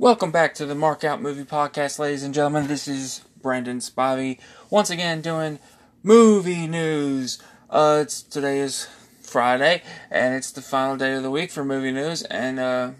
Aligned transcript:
Welcome 0.00 0.30
back 0.30 0.54
to 0.54 0.64
the 0.64 0.76
Mark 0.76 1.02
Out 1.02 1.20
Movie 1.20 1.42
Podcast, 1.42 1.98
ladies 1.98 2.22
and 2.22 2.32
gentlemen. 2.32 2.68
This 2.68 2.86
is 2.86 3.22
Brandon 3.42 3.78
Spivey 3.78 4.38
once 4.70 4.90
again 4.90 5.20
doing 5.20 5.58
movie 6.04 6.68
news. 6.68 7.42
Uh, 7.68 7.98
it's 8.02 8.22
today 8.22 8.60
is 8.60 8.86
Friday, 9.22 9.82
and 10.08 10.36
it's 10.36 10.52
the 10.52 10.62
final 10.62 10.96
day 10.96 11.14
of 11.14 11.24
the 11.24 11.32
week 11.32 11.50
for 11.50 11.64
movie 11.64 11.90
news. 11.90 12.22
And 12.22 12.60
uh, 12.60 12.92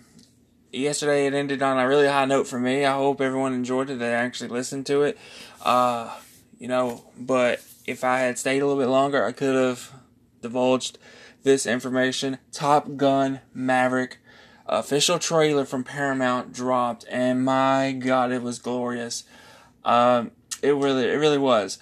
yesterday 0.72 1.26
it 1.26 1.34
ended 1.34 1.62
on 1.62 1.78
a 1.78 1.86
really 1.86 2.08
high 2.08 2.24
note 2.24 2.48
for 2.48 2.58
me. 2.58 2.84
I 2.84 2.94
hope 2.94 3.20
everyone 3.20 3.54
enjoyed 3.54 3.90
it 3.90 4.00
that 4.00 4.12
actually 4.12 4.48
listened 4.48 4.84
to 4.86 5.02
it. 5.02 5.16
Uh, 5.62 6.12
you 6.58 6.66
know, 6.66 7.04
but 7.16 7.62
if 7.86 8.02
I 8.02 8.18
had 8.18 8.40
stayed 8.40 8.60
a 8.60 8.66
little 8.66 8.82
bit 8.82 8.90
longer, 8.90 9.24
I 9.24 9.30
could 9.30 9.54
have 9.54 9.92
divulged 10.42 10.98
this 11.44 11.64
information. 11.64 12.38
Top 12.50 12.96
Gun 12.96 13.38
Maverick 13.54 14.18
official 14.68 15.18
trailer 15.18 15.64
from 15.64 15.84
Paramount 15.84 16.52
dropped, 16.52 17.04
and 17.10 17.44
my 17.44 17.92
God, 17.92 18.32
it 18.32 18.42
was 18.42 18.58
glorious. 18.58 19.24
Um, 19.84 20.32
it 20.62 20.74
really, 20.74 21.04
it 21.04 21.16
really 21.16 21.38
was. 21.38 21.78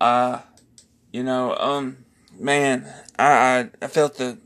Uh, 0.00 0.40
you 1.12 1.22
know, 1.22 1.56
um, 1.56 2.04
man, 2.38 2.92
I, 3.18 3.24
I, 3.24 3.70
I 3.82 3.86
felt 3.88 4.16
the, 4.16 4.38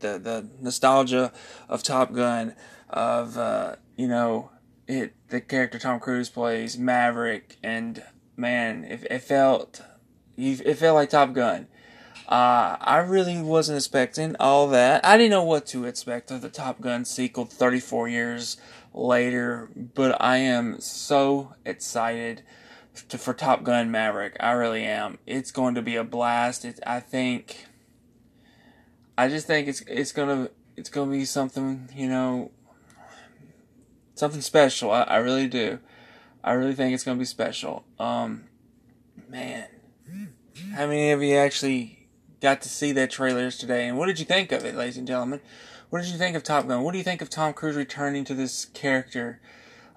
the, 0.00 0.18
the 0.18 0.48
nostalgia 0.60 1.32
of 1.68 1.82
Top 1.82 2.12
Gun, 2.12 2.54
of, 2.88 3.36
uh, 3.36 3.76
you 3.96 4.08
know, 4.08 4.50
it, 4.86 5.14
the 5.28 5.40
character 5.40 5.78
Tom 5.78 6.00
Cruise 6.00 6.28
plays, 6.28 6.78
Maverick, 6.78 7.56
and 7.62 8.02
man, 8.36 8.84
it, 8.84 9.06
it 9.10 9.18
felt, 9.20 9.82
it 10.36 10.74
felt 10.74 10.94
like 10.94 11.10
Top 11.10 11.32
Gun. 11.32 11.66
Uh, 12.28 12.76
I 12.80 12.98
really 12.98 13.40
wasn't 13.40 13.76
expecting 13.76 14.34
all 14.40 14.66
that. 14.68 15.04
I 15.04 15.16
didn't 15.16 15.30
know 15.30 15.44
what 15.44 15.64
to 15.66 15.84
expect 15.84 16.32
of 16.32 16.42
the 16.42 16.48
Top 16.48 16.80
Gun 16.80 17.04
sequel 17.04 17.44
34 17.44 18.08
years 18.08 18.56
later, 18.92 19.70
but 19.94 20.20
I 20.20 20.38
am 20.38 20.80
so 20.80 21.54
excited 21.64 22.42
to, 23.10 23.18
for 23.18 23.32
Top 23.32 23.62
Gun 23.62 23.92
Maverick. 23.92 24.36
I 24.40 24.52
really 24.52 24.82
am. 24.82 25.18
It's 25.24 25.52
going 25.52 25.76
to 25.76 25.82
be 25.82 25.94
a 25.94 26.02
blast. 26.02 26.64
It, 26.64 26.80
I 26.84 26.98
think. 26.98 27.66
I 29.16 29.28
just 29.28 29.46
think 29.46 29.68
it's 29.68 29.80
it's 29.82 30.12
gonna 30.12 30.50
it's 30.76 30.90
gonna 30.90 31.10
be 31.10 31.24
something 31.24 31.88
you 31.94 32.06
know 32.06 32.50
something 34.14 34.42
special. 34.42 34.90
I, 34.90 35.02
I 35.02 35.16
really 35.18 35.48
do. 35.48 35.78
I 36.44 36.52
really 36.52 36.74
think 36.74 36.92
it's 36.92 37.04
gonna 37.04 37.18
be 37.18 37.24
special. 37.24 37.84
Um, 37.98 38.44
man, 39.28 39.68
how 40.74 40.86
many 40.86 41.12
of 41.12 41.22
you 41.22 41.36
actually 41.36 41.95
got 42.46 42.62
to 42.62 42.68
see 42.68 42.92
that 42.92 43.10
trailers 43.10 43.58
today. 43.58 43.88
And 43.88 43.98
what 43.98 44.06
did 44.06 44.20
you 44.20 44.24
think 44.24 44.52
of 44.52 44.64
it, 44.64 44.76
ladies 44.76 44.96
and 44.96 45.04
gentlemen? 45.04 45.40
What 45.90 46.02
did 46.02 46.12
you 46.12 46.16
think 46.16 46.36
of 46.36 46.44
Top 46.44 46.68
Gun? 46.68 46.84
What 46.84 46.92
do 46.92 46.98
you 46.98 47.02
think 47.02 47.20
of 47.20 47.28
Tom 47.28 47.52
Cruise 47.52 47.74
returning 47.74 48.24
to 48.24 48.34
this 48.34 48.66
character? 48.66 49.40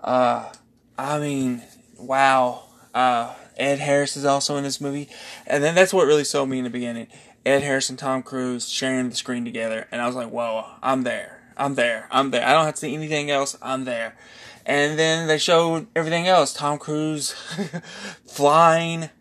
Uh, 0.03 0.52
I 0.97 1.19
mean, 1.19 1.61
wow. 2.00 2.64
Uh, 2.91 3.36
Ed 3.56 3.78
Harris 3.78 4.17
is 4.17 4.25
also 4.25 4.58
in 4.58 4.64
this 4.64 4.81
movie. 4.81 5.09
And 5.45 5.64
then 5.64 5.75
that's 5.75 5.94
what 5.94 6.08
really 6.08 6.23
sold 6.23 6.50
me 6.50 6.58
in 6.58 6.64
the 6.64 6.72
beginning. 6.72 7.06
Ed 7.45 7.61
Harris 7.61 7.88
and 7.88 8.00
Tom 8.00 8.23
Cruise 8.23 8.67
sharing 8.67 9.11
the 9.11 9.16
screen 9.16 9.45
together. 9.45 9.88
And 9.91 10.02
I 10.02 10.08
was 10.08 10.16
like, 10.16 10.31
whoa, 10.31 10.66
I'm 10.81 11.03
there. 11.03 11.44
I'm 11.56 11.75
there. 11.75 12.08
I'm 12.09 12.31
there. 12.31 12.47
I 12.47 12.53
don't 12.53 12.66
have 12.66 12.73
to 12.73 12.80
see 12.80 12.95
anything 12.95 13.30
else. 13.30 13.56
I'm 13.61 13.86
there. 13.86 14.17
And 14.66 14.97
then 14.97 15.28
they 15.28 15.38
showed 15.38 15.86
everything 15.95 16.28
else. 16.28 16.52
Tom 16.52 16.80
Cruise 16.80 17.31
flying. 18.28 19.11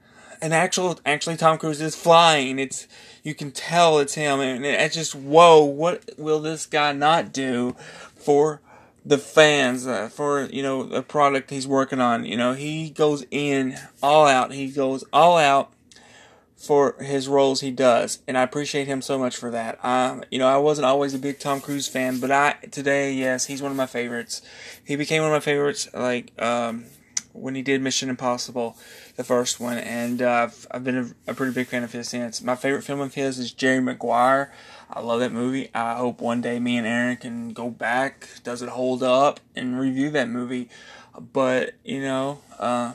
And 0.41 0.55
actual, 0.55 0.99
actually 1.05 1.37
Tom 1.37 1.59
Cruise 1.59 1.83
is 1.83 1.95
flying. 1.95 2.59
It's, 2.59 2.89
you 3.29 3.35
can 3.35 3.51
tell 3.51 3.99
it's 3.99 4.15
him, 4.15 4.41
and 4.41 4.65
it's 4.65 4.95
just 4.95 5.15
whoa, 5.15 5.63
what 5.63 6.03
will 6.17 6.41
this 6.41 6.65
guy 6.65 6.93
not 6.93 7.31
do 7.31 7.77
for 8.17 8.63
the 9.05 9.19
fans, 9.19 9.87
uh, 9.87 10.09
for 10.09 10.47
you 10.47 10.63
know 10.63 10.83
the 10.83 11.03
product 11.03 11.51
he's 11.51 11.69
working 11.69 12.01
on? 12.01 12.25
You 12.25 12.39
know, 12.39 12.55
he 12.55 12.89
goes 12.89 13.27
in 13.31 13.77
all 14.03 14.27
out. 14.27 14.55
He 14.55 14.69
goes 14.69 15.05
all 15.13 15.37
out 15.37 15.71
for 16.57 16.97
his 17.01 17.29
roles 17.29 17.61
he 17.61 17.71
does, 17.71 18.21
and 18.27 18.39
I 18.39 18.43
appreciate 18.43 18.87
him 18.87 19.03
so 19.03 19.19
much 19.19 19.37
for 19.37 19.51
that. 19.51 19.79
Um, 19.85 20.25
you 20.31 20.39
know, 20.39 20.49
I 20.49 20.57
wasn't 20.57 20.87
always 20.87 21.13
a 21.13 21.19
big 21.19 21.39
Tom 21.39 21.61
Cruise 21.61 21.87
fan, 21.87 22.21
but 22.21 22.31
I 22.31 22.53
today, 22.71 23.13
yes, 23.13 23.45
he's 23.45 23.61
one 23.61 23.71
of 23.71 23.77
my 23.77 23.87
favorites. 23.87 24.41
He 24.83 24.97
became 24.97 25.21
one 25.21 25.33
of 25.33 25.37
my 25.37 25.41
favorites, 25.41 25.87
like 25.93 26.33
um, 26.41 26.87
when 27.41 27.55
he 27.55 27.63
did 27.63 27.81
Mission 27.81 28.09
Impossible 28.09 28.77
the 29.17 29.25
first 29.25 29.61
one, 29.61 29.79
and 29.79 30.23
uh, 30.23 30.49
I've, 30.49 30.67
I've 30.71 30.85
been 30.85 30.97
a, 31.27 31.31
a, 31.31 31.35
pretty 31.35 31.53
big 31.53 31.67
fan 31.67 31.85
of 31.85 31.93
his 31.93 32.09
since. 32.09 32.43
My 32.43 32.57
favorite 32.57 32.83
film 32.83 33.01
of 33.01 33.15
his 33.15 33.39
is 33.39 33.53
Jerry 33.53 33.81
Maguire. 33.81 34.53
I 34.91 35.01
love 35.01 35.21
that 35.21 35.33
movie. 35.33 35.71
I 35.75 35.97
hope 35.97 36.21
one 36.21 36.41
day 36.41 36.59
me 36.59 36.77
and 36.77 36.87
Aaron 36.87 37.17
can 37.17 37.53
go 37.53 37.71
back, 37.71 38.29
does 38.43 38.63
it 38.63 38.69
hold 38.69 39.03
up, 39.03 39.41
and 39.55 39.79
review 39.79 40.11
that 40.11 40.29
movie. 40.29 40.69
But, 41.19 41.75
you 41.85 42.01
know, 42.01 42.41
uh, 42.59 42.95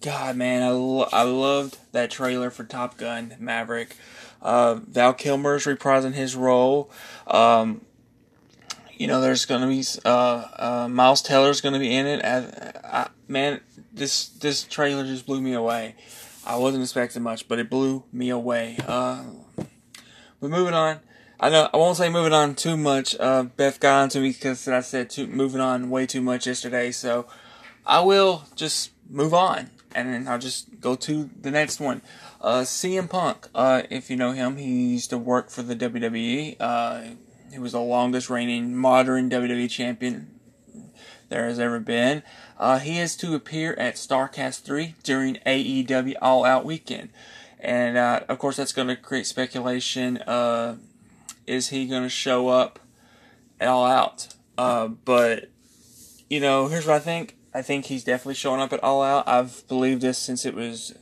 God, 0.00 0.36
man, 0.36 0.62
I, 0.62 0.70
lo- 0.70 1.08
I 1.12 1.22
loved 1.22 1.78
that 1.92 2.10
trailer 2.10 2.50
for 2.50 2.64
Top 2.64 2.96
Gun 2.96 3.36
Maverick. 3.38 3.96
Uh, 4.40 4.74
Val 4.74 5.14
Kilmer's 5.14 5.64
reprising 5.64 6.14
his 6.14 6.34
role. 6.34 6.90
Um, 7.26 7.82
you 9.02 9.08
know, 9.08 9.20
there's 9.20 9.46
going 9.46 9.62
to 9.62 9.66
be 9.66 9.84
uh, 10.04 10.46
uh, 10.56 10.88
Miles 10.88 11.22
Teller's 11.22 11.60
going 11.60 11.72
to 11.72 11.80
be 11.80 11.92
in 11.92 12.06
it. 12.06 12.24
I, 12.24 12.72
I, 12.84 13.08
man, 13.26 13.60
this 13.92 14.28
this 14.28 14.62
trailer 14.62 15.04
just 15.04 15.26
blew 15.26 15.40
me 15.40 15.54
away. 15.54 15.96
I 16.46 16.54
wasn't 16.54 16.84
expecting 16.84 17.20
much, 17.24 17.48
but 17.48 17.58
it 17.58 17.68
blew 17.68 18.04
me 18.12 18.30
away. 18.30 18.78
Uh, 18.86 19.24
but 19.56 20.50
moving 20.50 20.72
on, 20.72 21.00
I 21.40 21.50
know 21.50 21.68
I 21.74 21.78
won't 21.78 21.96
say 21.96 22.10
moving 22.10 22.32
on 22.32 22.54
too 22.54 22.76
much. 22.76 23.16
Uh, 23.18 23.42
Beth 23.42 23.80
got 23.80 24.02
on 24.02 24.08
to 24.10 24.20
me 24.20 24.28
because 24.28 24.68
I 24.68 24.78
said 24.82 25.10
too, 25.10 25.26
moving 25.26 25.60
on 25.60 25.90
way 25.90 26.06
too 26.06 26.20
much 26.20 26.46
yesterday, 26.46 26.92
so 26.92 27.26
I 27.84 28.02
will 28.02 28.44
just 28.54 28.92
move 29.10 29.34
on 29.34 29.70
and 29.96 30.12
then 30.14 30.28
I'll 30.28 30.38
just 30.38 30.80
go 30.80 30.94
to 30.94 31.28
the 31.40 31.50
next 31.50 31.80
one. 31.80 32.02
Uh, 32.40 32.60
CM 32.60 33.10
Punk, 33.10 33.48
uh, 33.52 33.82
if 33.90 34.10
you 34.10 34.16
know 34.16 34.30
him, 34.30 34.58
he 34.58 34.92
used 34.92 35.10
to 35.10 35.18
work 35.18 35.50
for 35.50 35.62
the 35.62 35.74
WWE. 35.74 36.56
Uh, 36.60 37.02
he 37.52 37.58
was 37.58 37.72
the 37.72 37.80
longest 37.80 38.30
reigning 38.30 38.76
modern 38.76 39.28
WWE 39.30 39.70
champion 39.70 40.40
there 41.28 41.46
has 41.46 41.58
ever 41.58 41.80
been. 41.80 42.22
Uh, 42.58 42.78
he 42.78 42.98
is 42.98 43.16
to 43.16 43.34
appear 43.34 43.74
at 43.74 43.94
Starrcast 43.94 44.62
3 44.62 44.94
during 45.02 45.36
AEW 45.46 46.14
All 46.20 46.44
Out 46.44 46.64
Weekend. 46.64 47.08
And 47.58 47.96
uh, 47.96 48.20
of 48.28 48.38
course, 48.38 48.56
that's 48.56 48.72
going 48.72 48.88
to 48.88 48.96
create 48.96 49.26
speculation. 49.26 50.18
Uh, 50.18 50.76
is 51.46 51.68
he 51.68 51.86
going 51.86 52.02
to 52.02 52.08
show 52.08 52.48
up 52.48 52.78
at 53.60 53.68
All 53.68 53.86
Out? 53.86 54.34
Uh, 54.58 54.88
but, 54.88 55.50
you 56.28 56.40
know, 56.40 56.68
here's 56.68 56.86
what 56.86 56.96
I 56.96 57.00
think. 57.00 57.36
I 57.54 57.62
think 57.62 57.86
he's 57.86 58.04
definitely 58.04 58.34
showing 58.34 58.60
up 58.60 58.72
at 58.72 58.82
All 58.82 59.02
Out. 59.02 59.26
I've 59.26 59.66
believed 59.68 60.02
this 60.02 60.18
since 60.18 60.44
it 60.44 60.54
was 60.54 60.94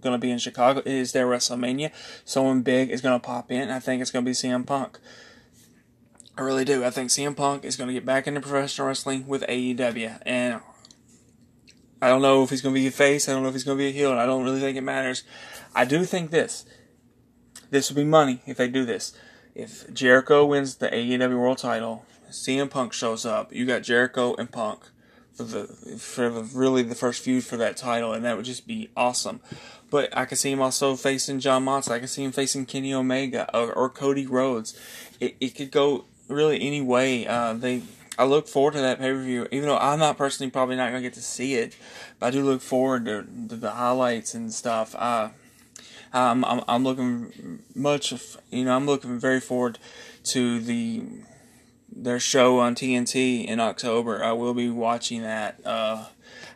going 0.00 0.12
to 0.12 0.18
be 0.18 0.30
in 0.30 0.38
Chicago. 0.38 0.80
It 0.80 0.86
is 0.86 1.12
their 1.12 1.26
WrestleMania. 1.26 1.90
Someone 2.24 2.62
big 2.62 2.90
is 2.90 3.00
going 3.00 3.18
to 3.18 3.24
pop 3.24 3.50
in. 3.50 3.70
I 3.70 3.80
think 3.80 4.02
it's 4.02 4.10
going 4.10 4.24
to 4.24 4.28
be 4.28 4.34
CM 4.34 4.66
Punk. 4.66 4.98
I 6.36 6.42
really 6.42 6.64
do. 6.64 6.84
I 6.84 6.90
think 6.90 7.10
CM 7.10 7.36
Punk 7.36 7.64
is 7.64 7.76
going 7.76 7.88
to 7.88 7.94
get 7.94 8.04
back 8.04 8.26
into 8.26 8.40
professional 8.40 8.88
wrestling 8.88 9.26
with 9.26 9.42
AEW. 9.42 10.18
And 10.26 10.60
I 12.02 12.08
don't 12.08 12.22
know 12.22 12.42
if 12.42 12.50
he's 12.50 12.60
going 12.60 12.74
to 12.74 12.80
be 12.80 12.86
a 12.86 12.90
face. 12.90 13.28
I 13.28 13.32
don't 13.32 13.42
know 13.42 13.48
if 13.48 13.54
he's 13.54 13.64
going 13.64 13.78
to 13.78 13.82
be 13.84 13.88
a 13.88 13.92
heel. 13.92 14.12
I 14.12 14.26
don't 14.26 14.42
really 14.42 14.60
think 14.60 14.76
it 14.76 14.82
matters. 14.82 15.22
I 15.74 15.84
do 15.84 16.04
think 16.04 16.30
this. 16.30 16.64
This 17.70 17.88
would 17.88 17.96
be 17.96 18.04
money 18.04 18.42
if 18.46 18.56
they 18.56 18.68
do 18.68 18.84
this. 18.84 19.16
If 19.54 19.92
Jericho 19.92 20.44
wins 20.44 20.76
the 20.76 20.88
AEW 20.88 21.38
World 21.38 21.58
Title, 21.58 22.04
CM 22.30 22.68
Punk 22.68 22.92
shows 22.92 23.24
up. 23.24 23.52
You 23.52 23.64
got 23.64 23.82
Jericho 23.82 24.34
and 24.34 24.50
Punk 24.50 24.84
for 25.34 25.44
the 25.44 25.66
for 25.98 26.30
the, 26.30 26.42
really 26.42 26.82
the 26.82 26.94
first 26.94 27.22
feud 27.22 27.44
for 27.44 27.56
that 27.56 27.76
title, 27.76 28.12
and 28.12 28.24
that 28.24 28.36
would 28.36 28.44
just 28.44 28.66
be 28.66 28.90
awesome. 28.96 29.40
But 29.90 30.16
I 30.16 30.24
can 30.24 30.36
see 30.36 30.50
him 30.50 30.60
also 30.60 30.96
facing 30.96 31.40
Jon 31.40 31.64
Moxley. 31.64 31.96
I 31.96 31.98
can 32.00 32.08
see 32.08 32.24
him 32.24 32.32
facing 32.32 32.66
Kenny 32.66 32.92
Omega 32.92 33.48
or, 33.56 33.72
or 33.72 33.88
Cody 33.88 34.26
Rhodes. 34.26 34.78
It, 35.20 35.36
it 35.40 35.54
could 35.54 35.70
go 35.70 36.04
really 36.28 36.60
any 36.60 36.80
way. 36.80 37.26
Uh, 37.26 37.54
they 37.54 37.82
I 38.18 38.24
look 38.24 38.46
forward 38.46 38.74
to 38.74 38.80
that 38.80 38.98
pay 38.98 39.12
per 39.12 39.22
view, 39.22 39.48
even 39.50 39.68
though 39.68 39.78
I'm 39.78 39.98
not 39.98 40.16
personally 40.16 40.50
probably 40.50 40.76
not 40.76 40.90
gonna 40.90 41.02
get 41.02 41.14
to 41.14 41.22
see 41.22 41.54
it, 41.54 41.76
but 42.18 42.26
I 42.26 42.30
do 42.30 42.44
look 42.44 42.60
forward 42.60 43.06
to, 43.06 43.22
to 43.48 43.56
the 43.56 43.72
highlights 43.72 44.34
and 44.34 44.52
stuff. 44.52 44.94
Uh, 44.96 45.30
I'm, 46.12 46.44
I'm 46.44 46.62
I'm 46.68 46.84
looking 46.84 47.62
much, 47.74 48.12
of, 48.12 48.36
you 48.50 48.64
know, 48.64 48.76
I'm 48.76 48.86
looking 48.86 49.18
very 49.18 49.40
forward 49.40 49.78
to 50.24 50.60
the 50.60 51.04
their 51.94 52.20
show 52.20 52.60
on 52.60 52.74
TNT 52.74 53.44
in 53.44 53.60
October. 53.60 54.22
I 54.22 54.32
will 54.32 54.54
be 54.54 54.70
watching 54.70 55.22
that. 55.22 55.60
Uh, 55.64 56.06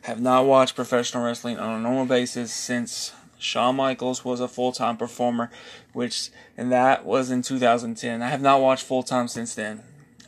have 0.02 0.20
not 0.20 0.46
watched 0.46 0.76
professional 0.76 1.24
wrestling 1.24 1.58
on 1.58 1.78
a 1.78 1.82
normal 1.82 2.06
basis 2.06 2.52
since 2.52 3.12
Shawn 3.38 3.76
Michaels 3.76 4.24
was 4.24 4.40
a 4.40 4.48
full 4.48 4.72
time 4.72 4.96
performer, 4.96 5.50
which 5.92 6.30
and 6.56 6.72
that 6.72 7.04
was 7.04 7.30
in 7.30 7.42
2010. 7.42 8.22
I 8.22 8.28
have 8.28 8.42
not 8.42 8.60
watched 8.60 8.84
full 8.84 9.02
time 9.02 9.28
since 9.28 9.54
then. 9.54 9.82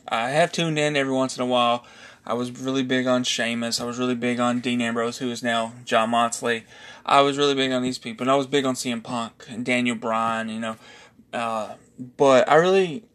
I 0.07 0.29
have 0.29 0.51
tuned 0.51 0.79
in 0.79 0.95
every 0.95 1.13
once 1.13 1.37
in 1.37 1.43
a 1.43 1.47
while. 1.47 1.85
I 2.25 2.33
was 2.33 2.51
really 2.51 2.83
big 2.83 3.07
on 3.07 3.23
Sheamus. 3.23 3.81
I 3.81 3.85
was 3.85 3.97
really 3.97 4.15
big 4.15 4.39
on 4.39 4.59
Dean 4.59 4.81
Ambrose, 4.81 5.17
who 5.17 5.31
is 5.31 5.41
now 5.41 5.73
Jon 5.85 6.11
Moxley. 6.11 6.65
I 7.05 7.21
was 7.21 7.37
really 7.37 7.55
big 7.55 7.71
on 7.71 7.81
these 7.81 7.97
people, 7.97 8.23
and 8.23 8.31
I 8.31 8.35
was 8.35 8.47
big 8.47 8.65
on 8.65 8.75
CM 8.75 9.03
Punk 9.03 9.45
and 9.49 9.65
Daniel 9.65 9.95
Bryan. 9.95 10.49
You 10.49 10.59
know, 10.59 10.75
uh, 11.33 11.73
but 12.17 12.47
I 12.49 12.55
really, 12.55 13.05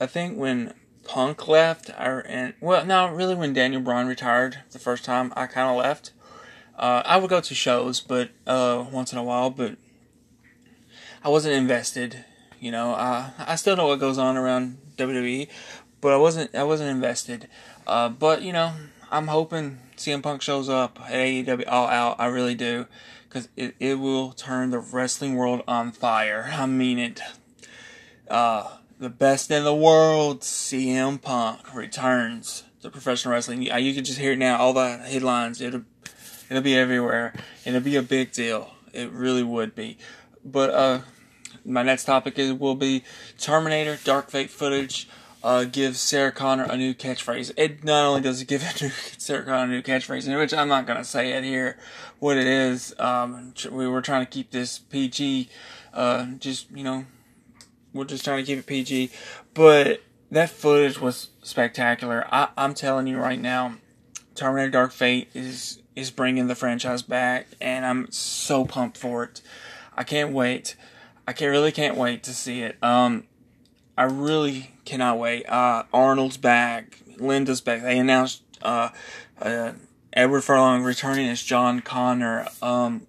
I 0.00 0.06
think 0.06 0.36
when 0.36 0.74
Punk 1.04 1.46
left, 1.46 1.90
I, 1.98 2.20
and 2.20 2.54
well, 2.60 2.84
no, 2.84 3.08
really, 3.08 3.34
when 3.34 3.52
Daniel 3.52 3.82
Bryan 3.82 4.08
retired 4.08 4.58
the 4.70 4.78
first 4.78 5.04
time, 5.04 5.32
I 5.36 5.46
kind 5.46 5.68
of 5.70 5.76
left. 5.76 6.12
Uh, 6.80 7.02
I 7.04 7.18
would 7.18 7.28
go 7.28 7.42
to 7.42 7.54
shows, 7.54 8.00
but 8.00 8.30
uh, 8.46 8.86
once 8.90 9.12
in 9.12 9.18
a 9.18 9.22
while, 9.22 9.50
but 9.50 9.76
I 11.22 11.28
wasn't 11.28 11.54
invested. 11.54 12.24
You 12.58 12.70
know, 12.70 12.94
uh, 12.94 13.28
I 13.38 13.56
still 13.56 13.76
know 13.76 13.88
what 13.88 14.00
goes 14.00 14.16
on 14.16 14.38
around 14.38 14.78
WWE, 14.96 15.48
but 16.00 16.14
I 16.14 16.16
wasn't 16.16 16.54
I 16.54 16.64
wasn't 16.64 16.88
invested. 16.88 17.48
Uh, 17.86 18.08
but 18.08 18.40
you 18.40 18.54
know, 18.54 18.72
I'm 19.10 19.26
hoping 19.26 19.78
CM 19.98 20.22
Punk 20.22 20.40
shows 20.40 20.70
up 20.70 20.98
at 21.02 21.12
AEW 21.12 21.64
All 21.68 21.86
Out. 21.86 22.16
I 22.18 22.28
really 22.28 22.54
do, 22.54 22.86
because 23.28 23.50
it, 23.58 23.74
it 23.78 23.98
will 23.98 24.32
turn 24.32 24.70
the 24.70 24.78
wrestling 24.78 25.36
world 25.36 25.62
on 25.68 25.92
fire. 25.92 26.48
I 26.50 26.64
mean 26.64 26.98
it. 26.98 27.20
Uh, 28.26 28.78
the 28.98 29.10
best 29.10 29.50
in 29.50 29.64
the 29.64 29.74
world, 29.74 30.40
CM 30.40 31.20
Punk 31.20 31.74
returns 31.74 32.64
to 32.80 32.88
professional 32.88 33.34
wrestling. 33.34 33.60
You, 33.60 33.76
you 33.76 33.92
can 33.92 34.04
just 34.04 34.18
hear 34.18 34.32
it 34.32 34.38
now. 34.38 34.56
All 34.56 34.72
the 34.72 34.96
headlines. 34.96 35.60
It'll 35.60 35.82
it'll 36.50 36.62
be 36.62 36.76
everywhere. 36.76 37.32
It'll 37.64 37.80
be 37.80 37.96
a 37.96 38.02
big 38.02 38.32
deal. 38.32 38.74
It 38.92 39.10
really 39.12 39.42
would 39.42 39.74
be. 39.74 39.96
But 40.44 40.70
uh, 40.70 41.00
my 41.64 41.82
next 41.82 42.04
topic 42.04 42.38
is 42.38 42.52
will 42.52 42.74
be 42.74 43.04
Terminator 43.38 43.98
Dark 44.04 44.30
Fate 44.30 44.50
footage 44.50 45.08
uh, 45.42 45.64
gives 45.64 46.00
Sarah 46.00 46.32
Connor 46.32 46.64
a 46.64 46.76
new 46.76 46.94
catchphrase. 46.94 47.52
It 47.56 47.82
not 47.84 48.04
only 48.04 48.20
does 48.20 48.42
it 48.42 48.48
give 48.48 48.62
Sarah 49.18 49.44
Connor 49.44 49.64
a 49.64 49.76
new 49.76 49.82
catchphrase, 49.82 50.36
which 50.38 50.52
I'm 50.52 50.68
not 50.68 50.86
gonna 50.86 51.04
say 51.04 51.32
it 51.32 51.44
here, 51.44 51.78
what 52.18 52.36
it 52.36 52.46
is. 52.46 52.94
Um, 52.98 53.54
we 53.70 53.88
were 53.88 54.02
trying 54.02 54.24
to 54.24 54.30
keep 54.30 54.50
this 54.50 54.78
PG. 54.78 55.48
Uh, 55.94 56.26
just 56.38 56.70
you 56.70 56.84
know, 56.84 57.06
we're 57.92 58.04
just 58.04 58.24
trying 58.24 58.44
to 58.44 58.46
keep 58.46 58.58
it 58.58 58.66
PG. 58.66 59.10
But 59.54 60.02
that 60.30 60.50
footage 60.50 61.00
was 61.00 61.30
spectacular. 61.42 62.26
I, 62.30 62.48
I'm 62.56 62.74
telling 62.74 63.06
you 63.06 63.18
right 63.18 63.40
now, 63.40 63.76
Terminator 64.34 64.70
Dark 64.70 64.92
Fate 64.92 65.30
is 65.34 65.79
is 65.96 66.10
bringing 66.10 66.46
the 66.46 66.54
franchise 66.54 67.02
back, 67.02 67.46
and 67.60 67.84
I'm 67.84 68.10
so 68.10 68.64
pumped 68.64 68.96
for 68.96 69.24
it. 69.24 69.42
I 69.96 70.04
can't 70.04 70.32
wait. 70.32 70.76
I 71.26 71.32
can't, 71.32 71.50
really 71.50 71.72
can't 71.72 71.96
wait 71.96 72.22
to 72.24 72.32
see 72.32 72.62
it. 72.62 72.82
Um, 72.82 73.24
I 73.96 74.04
really 74.04 74.72
cannot 74.84 75.18
wait. 75.18 75.46
Uh, 75.46 75.84
Arnold's 75.92 76.36
back. 76.36 76.98
Linda's 77.18 77.60
back. 77.60 77.82
They 77.82 77.98
announced 77.98 78.42
uh, 78.62 78.90
uh, 79.40 79.72
Edward 80.12 80.42
Furlong 80.42 80.82
returning 80.82 81.28
as 81.28 81.42
John 81.42 81.80
Connor. 81.80 82.46
Um, 82.62 83.06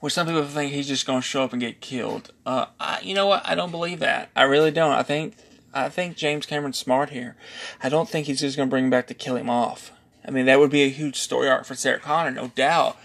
which 0.00 0.12
some 0.12 0.26
people 0.26 0.44
think 0.44 0.72
he's 0.72 0.88
just 0.88 1.06
going 1.06 1.20
to 1.20 1.26
show 1.26 1.42
up 1.42 1.52
and 1.52 1.60
get 1.60 1.80
killed. 1.80 2.32
Uh, 2.44 2.66
I, 2.78 3.00
you 3.00 3.14
know 3.14 3.26
what? 3.26 3.46
I 3.46 3.54
don't 3.54 3.70
believe 3.70 4.00
that. 4.00 4.30
I 4.36 4.42
really 4.42 4.70
don't. 4.70 4.92
I 4.92 5.02
think 5.02 5.34
I 5.72 5.88
think 5.88 6.16
James 6.16 6.46
Cameron's 6.46 6.78
smart 6.78 7.10
here. 7.10 7.36
I 7.82 7.88
don't 7.88 8.08
think 8.08 8.26
he's 8.26 8.40
just 8.40 8.56
going 8.56 8.68
to 8.68 8.70
bring 8.70 8.84
him 8.84 8.90
back 8.90 9.06
to 9.08 9.14
kill 9.14 9.36
him 9.36 9.50
off. 9.50 9.92
I 10.26 10.30
mean, 10.30 10.46
that 10.46 10.58
would 10.58 10.70
be 10.70 10.82
a 10.82 10.88
huge 10.88 11.16
story 11.16 11.48
arc 11.48 11.64
for 11.64 11.74
Sarah 11.74 12.00
Connor, 12.00 12.32
no 12.32 12.48
doubt. 12.48 12.96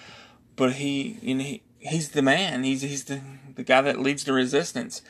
But 0.55 0.73
he, 0.73 1.17
you 1.21 1.35
know, 1.35 1.43
he, 1.43 1.61
he's 1.79 2.09
the 2.09 2.21
man. 2.21 2.63
He's 2.63 2.81
he's 2.81 3.05
the 3.05 3.21
the 3.55 3.63
guy 3.63 3.81
that 3.81 3.99
leads 3.99 4.23
the 4.23 4.33
resistance. 4.33 5.01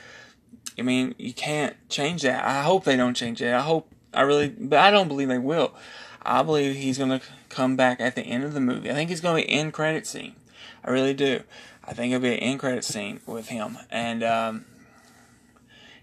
I 0.78 0.82
mean, 0.82 1.16
you 1.18 1.34
can't 1.34 1.76
change 1.90 2.22
that. 2.24 2.44
I 2.44 2.64
hope 2.64 2.84
they 2.84 2.98
don't 2.98 3.16
change 3.16 3.42
it. 3.42 3.54
I 3.54 3.62
hope 3.62 3.90
I 4.14 4.22
really, 4.22 4.50
but 4.50 4.80
I 4.80 4.92
don't 4.92 5.08
believe 5.08 5.28
they 5.28 5.38
will. 5.38 5.74
I 6.22 6.44
believe 6.44 6.76
he's 6.76 6.98
going 6.98 7.20
to 7.20 7.22
come 7.50 7.76
back 7.76 8.00
at 8.00 8.16
the 8.16 8.22
end 8.22 8.44
of 8.44 8.54
the 8.54 8.60
movie. 8.60 8.90
I 8.92 8.94
think 8.94 9.10
he's 9.10 9.22
going 9.22 9.42
to 9.42 9.48
be 9.48 9.54
end 9.54 9.74
credit 9.74 10.06
scene. 10.06 10.36
I 10.84 10.92
really 10.92 11.14
do. 11.14 11.42
I 11.84 11.94
think 11.94 12.14
it'll 12.14 12.22
be 12.22 12.34
an 12.34 12.40
end 12.40 12.60
credit 12.60 12.84
scene 12.84 13.22
with 13.26 13.50
him 13.50 13.78
and 13.90 14.24
um, 14.24 14.66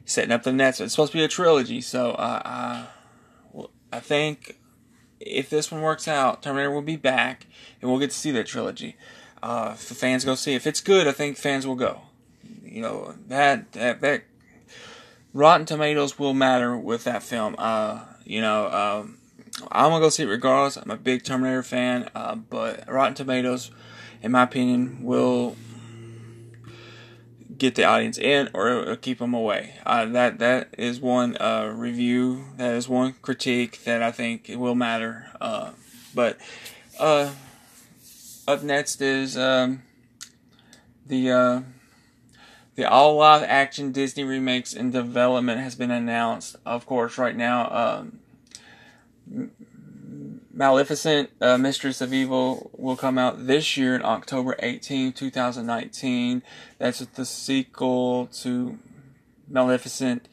setting 0.04 0.32
up 0.32 0.42
the 0.42 0.52
nets. 0.52 0.80
It's 0.80 0.92
supposed 0.92 1.12
to 1.12 1.18
be 1.18 1.24
a 1.24 1.28
trilogy, 1.28 1.80
so 1.80 2.10
uh, 2.12 2.42
I, 2.44 3.64
I 3.92 4.00
think 4.00 4.57
if 5.20 5.50
this 5.50 5.70
one 5.70 5.82
works 5.82 6.08
out, 6.08 6.42
Terminator 6.42 6.70
will 6.70 6.82
be 6.82 6.96
back 6.96 7.46
and 7.80 7.90
we'll 7.90 8.00
get 8.00 8.10
to 8.10 8.16
see 8.16 8.30
that 8.32 8.46
trilogy. 8.46 8.96
Uh, 9.42 9.72
if 9.74 9.88
the 9.88 9.94
fans 9.94 10.24
go 10.24 10.34
see, 10.34 10.54
if 10.54 10.66
it's 10.66 10.80
good, 10.80 11.06
I 11.06 11.12
think 11.12 11.36
fans 11.36 11.66
will 11.66 11.76
go. 11.76 12.02
You 12.64 12.82
know 12.82 13.14
that 13.28 13.72
that 13.72 14.00
that 14.00 14.24
Rotten 15.32 15.66
Tomatoes 15.66 16.18
will 16.18 16.34
matter 16.34 16.76
with 16.76 17.04
that 17.04 17.22
film. 17.22 17.54
Uh, 17.58 18.00
you 18.24 18.40
know, 18.40 18.66
um, 18.70 19.18
I'm 19.70 19.90
gonna 19.90 20.00
go 20.00 20.08
see 20.08 20.24
it 20.24 20.26
regardless. 20.26 20.76
I'm 20.76 20.90
a 20.90 20.96
big 20.96 21.24
Terminator 21.24 21.62
fan, 21.62 22.10
uh, 22.14 22.34
but 22.34 22.90
Rotten 22.90 23.14
Tomatoes, 23.14 23.70
in 24.22 24.32
my 24.32 24.42
opinion, 24.42 25.02
will 25.02 25.56
get 27.58 27.74
the 27.74 27.84
audience 27.84 28.18
in 28.18 28.48
or 28.54 28.96
keep 28.96 29.18
them 29.18 29.34
away. 29.34 29.74
Uh, 29.84 30.06
that 30.06 30.38
that 30.38 30.74
is 30.78 31.00
one 31.00 31.36
uh, 31.38 31.72
review. 31.74 32.44
That 32.56 32.74
is 32.74 32.88
one 32.88 33.14
critique 33.20 33.84
that 33.84 34.02
I 34.02 34.10
think 34.10 34.50
will 34.54 34.74
matter. 34.74 35.26
Uh, 35.40 35.72
but 36.14 36.38
uh, 36.98 37.32
up 38.46 38.62
next 38.62 39.00
is 39.00 39.36
um, 39.36 39.82
the 41.06 41.30
uh, 41.30 41.60
the 42.76 42.88
all 42.88 43.16
live 43.16 43.42
action 43.42 43.92
Disney 43.92 44.24
remakes 44.24 44.72
in 44.72 44.90
development 44.90 45.60
has 45.60 45.74
been 45.74 45.90
announced. 45.90 46.56
Of 46.64 46.86
course, 46.86 47.18
right 47.18 47.36
now, 47.36 47.68
um, 47.70 49.50
Maleficent, 50.58 51.30
uh, 51.40 51.56
Mistress 51.56 52.00
of 52.00 52.12
Evil 52.12 52.72
will 52.76 52.96
come 52.96 53.16
out 53.16 53.46
this 53.46 53.76
year 53.76 53.94
in 53.94 54.04
October 54.04 54.56
18, 54.58 55.12
2019. 55.12 56.42
That's 56.78 56.98
the 56.98 57.24
sequel 57.24 58.26
to 58.42 58.76
Maleficent. 59.46 60.28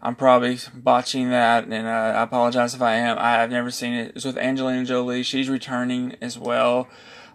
I'm 0.00 0.14
probably 0.14 0.60
botching 0.72 1.30
that, 1.30 1.64
and 1.64 1.88
I 1.88 2.22
apologize 2.22 2.76
if 2.76 2.82
I 2.82 2.94
am. 2.94 3.18
I 3.18 3.32
have 3.32 3.50
never 3.50 3.72
seen 3.72 3.94
it. 3.94 4.12
It's 4.14 4.24
with 4.24 4.38
Angelina 4.38 4.84
Jolie. 4.84 5.24
She's 5.24 5.48
returning 5.48 6.14
as 6.20 6.38
well. 6.38 6.86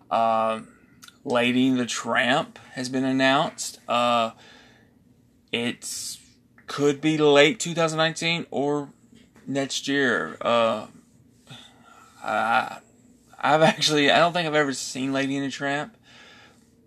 Uh, 0.09 0.61
Lady 1.25 1.71
the 1.71 1.85
Tramp 1.85 2.57
has 2.75 2.87
been 2.87 3.03
announced. 3.03 3.81
Uh, 3.85 4.31
it's 5.51 6.19
could 6.67 7.01
be 7.01 7.17
late 7.17 7.59
2019 7.59 8.45
or 8.49 8.93
next 9.45 9.89
year. 9.89 10.37
Uh, 10.39 10.85
I, 12.23 12.79
I've 13.39 13.61
actually 13.61 14.11
I 14.11 14.17
don't 14.19 14.33
think 14.33 14.47
I've 14.47 14.55
ever 14.55 14.73
seen 14.73 15.13
Lady 15.13 15.37
and 15.37 15.45
the 15.45 15.51
Tramp, 15.51 15.95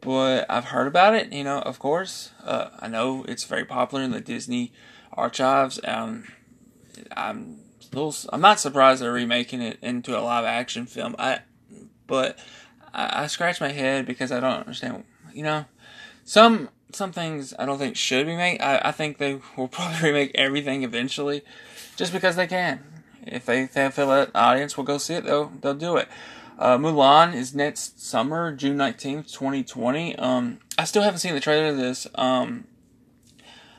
but 0.01 0.47
I've 0.51 0.67
heard 0.67 0.87
about 0.87 1.15
it. 1.15 1.33
You 1.33 1.45
know, 1.45 1.61
of 1.61 1.79
course, 1.79 2.31
uh, 2.45 2.71
I 2.81 2.89
know 2.89 3.25
it's 3.29 3.45
very 3.45 3.65
popular 3.65 4.05
in 4.05 4.11
the 4.11 4.21
Disney 4.21 4.73
archives. 5.13 5.81
Um, 5.85 6.25
I'm 7.17 7.59
little, 7.93 8.15
I'm 8.33 8.41
not 8.41 8.61
surprised 8.61 9.03
they're 9.03 9.13
remaking 9.13 9.61
it 9.61 9.79
into 9.83 10.19
a 10.19 10.21
live 10.21 10.45
action 10.45 10.87
film. 10.87 11.15
I, 11.19 11.41
but 12.07 12.39
I, 12.93 13.25
I 13.25 13.27
scratch 13.27 13.61
my 13.61 13.69
head 13.71 14.07
because 14.07 14.33
I 14.33 14.41
don't 14.41 14.61
understand. 14.61 15.05
You 15.33 15.45
know, 15.45 15.65
some 16.25 16.69
some 16.93 17.13
things 17.13 17.55
I 17.59 17.65
don't 17.65 17.79
think 17.79 17.97
should 17.97 18.27
be 18.27 18.37
made. 18.37 18.61
I, 18.61 18.81
I 18.85 18.93
think 18.93 19.19
they 19.19 19.41
will 19.57 19.69
probably 19.69 20.01
remake 20.03 20.33
everything 20.35 20.83
eventually, 20.83 21.43
just 21.97 22.13
because 22.13 22.37
they 22.37 22.47
can. 22.47 22.92
If 23.27 23.47
they, 23.47 23.67
they 23.67 23.91
feel 23.91 24.09
that 24.09 24.31
audience 24.35 24.77
will 24.77 24.85
go 24.85 24.99
see 24.99 25.15
it, 25.15 25.25
they'll 25.25 25.53
they'll 25.61 25.75
do 25.75 25.97
it. 25.97 26.09
Uh, 26.59 26.77
Mulan 26.77 27.35
is 27.35 27.55
next 27.55 28.03
summer, 28.05 28.53
June 28.53 28.77
nineteenth, 28.77 29.33
twenty 29.33 29.63
twenty. 29.63 30.17
Um, 30.17 30.59
I 30.79 30.85
still 30.85 31.03
haven't 31.03 31.21
seen 31.21 31.35
the 31.35 31.41
trailer 31.41 31.69
of 31.69 31.77
this. 31.77 32.07
Um, 32.15 32.65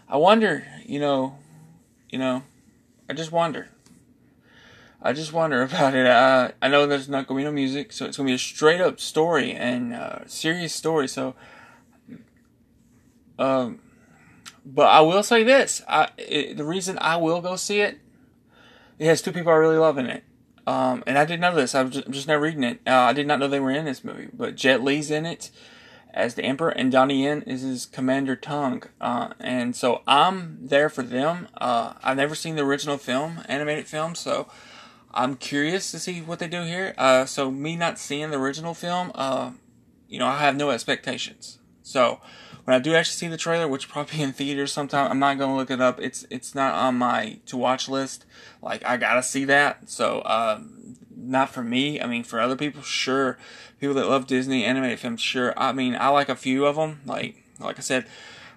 I 0.08 0.18
wonder, 0.18 0.66
you 0.86 1.00
know, 1.00 1.38
you 2.10 2.20
know, 2.20 2.44
I 3.10 3.14
just 3.14 3.32
wonder. 3.32 3.70
I 5.02 5.12
just 5.12 5.34
wonder 5.34 5.62
about 5.62 5.96
it. 5.96 6.08
I 6.08 6.68
know 6.68 6.86
there's 6.86 7.10
not 7.10 7.28
going 7.28 7.40
to 7.40 7.42
be 7.42 7.52
no 7.52 7.54
music, 7.54 7.92
so 7.92 8.06
it's 8.06 8.18
going 8.18 8.28
to 8.28 8.32
be 8.32 8.36
a 8.36 8.40
straight 8.40 8.80
up 8.80 9.00
story 9.00 9.52
and 9.52 9.94
uh, 9.94 10.26
serious 10.28 10.74
story. 10.74 11.08
So 11.08 11.36
um, 13.38 13.80
but 14.66 14.88
I 14.88 15.02
will 15.02 15.24
say 15.24 15.44
this: 15.44 15.82
I, 15.88 16.10
it, 16.18 16.58
the 16.58 16.64
reason 16.64 16.98
I 17.02 17.18
will 17.18 17.42
go 17.42 17.56
see 17.56 17.82
it, 17.82 18.00
it 19.04 19.08
has 19.08 19.22
two 19.22 19.34
people 19.34 19.52
I 19.52 19.56
really 19.56 19.78
love 19.78 19.98
in 19.98 20.06
it. 20.06 20.24
Um, 20.66 21.04
and 21.06 21.18
I 21.18 21.26
didn't 21.26 21.42
know 21.42 21.56
this. 21.56 21.76
I 21.76 21.84
was 21.84 21.94
just, 21.94 22.10
just 22.10 22.28
now 22.28 22.38
reading 22.38 22.64
it. 22.64 22.80
Uh, 22.88 22.92
I 22.92 23.12
did 23.12 23.28
not 23.28 23.38
know 23.38 23.50
they 23.50 23.60
were 23.60 23.72
in 23.72 23.84
this 23.84 24.04
movie. 24.04 24.30
But 24.32 24.56
Jet 24.56 24.82
Li's 24.82 25.12
in 25.12 25.26
it 25.26 25.52
as 26.14 26.36
the 26.36 26.44
Emperor, 26.44 26.70
and 26.70 26.90
Donnie 26.90 27.26
Yen 27.26 27.42
is 27.42 27.64
his 27.64 27.86
Commander 27.86 28.38
Tung. 28.38 28.84
Uh, 29.02 29.34
and 29.42 29.76
so 29.76 30.04
I'm 30.08 30.58
there 30.62 30.88
for 30.88 31.04
them. 31.04 31.50
Uh, 31.58 31.94
I've 32.02 32.16
never 32.16 32.34
seen 32.34 32.56
the 32.56 32.64
original 32.64 32.98
film, 32.98 33.42
animated 33.50 33.88
film, 33.88 34.16
so 34.16 34.48
I'm 35.12 35.36
curious 35.36 35.92
to 35.92 36.00
see 36.00 36.22
what 36.22 36.40
they 36.40 36.48
do 36.48 36.64
here. 36.64 36.94
Uh, 36.98 37.26
so 37.26 37.52
me 37.52 37.76
not 37.76 38.00
seeing 38.00 38.32
the 38.32 38.40
original 38.40 38.74
film, 38.74 39.12
uh, 39.16 39.52
you 40.08 40.18
know, 40.18 40.28
I 40.28 40.38
have 40.38 40.56
no 40.56 40.70
expectations. 40.70 41.60
So 41.82 42.22
when 42.66 42.76
I 42.76 42.80
do 42.80 42.96
actually 42.96 43.16
see 43.16 43.28
the 43.28 43.38
trailer, 43.38 43.68
which 43.68 43.90
probably 43.90 44.22
in 44.22 44.32
theaters 44.32 44.72
sometime, 44.72 45.12
I'm 45.12 45.20
not 45.20 45.38
gonna 45.38 45.56
look 45.56 45.72
it 45.72 45.82
up. 45.82 46.00
It's 46.00 46.26
it's 46.30 46.56
not 46.56 46.74
on 46.74 46.98
my 46.98 47.40
to 47.48 47.58
watch 47.58 47.90
list. 47.90 48.26
Like 48.62 48.86
I 48.86 48.98
gotta 48.98 49.24
see 49.24 49.46
that. 49.46 49.90
So 49.90 50.20
uh, 50.20 50.62
not 51.16 51.50
for 51.50 51.64
me. 51.64 52.00
I 52.00 52.08
mean, 52.08 52.24
for 52.24 52.40
other 52.40 52.56
people, 52.56 52.82
sure. 52.82 53.38
People 53.80 53.96
that 53.96 54.08
love 54.08 54.28
Disney 54.28 54.64
animated 54.64 55.00
films, 55.00 55.20
sure. 55.20 55.54
I 55.58 55.74
mean, 55.74 55.96
I 55.96 56.08
like 56.10 56.30
a 56.30 56.36
few 56.36 56.66
of 56.66 56.78
them. 56.78 57.02
Like 57.06 57.44
like 57.60 57.78
I 57.78 57.82
said, 57.82 58.06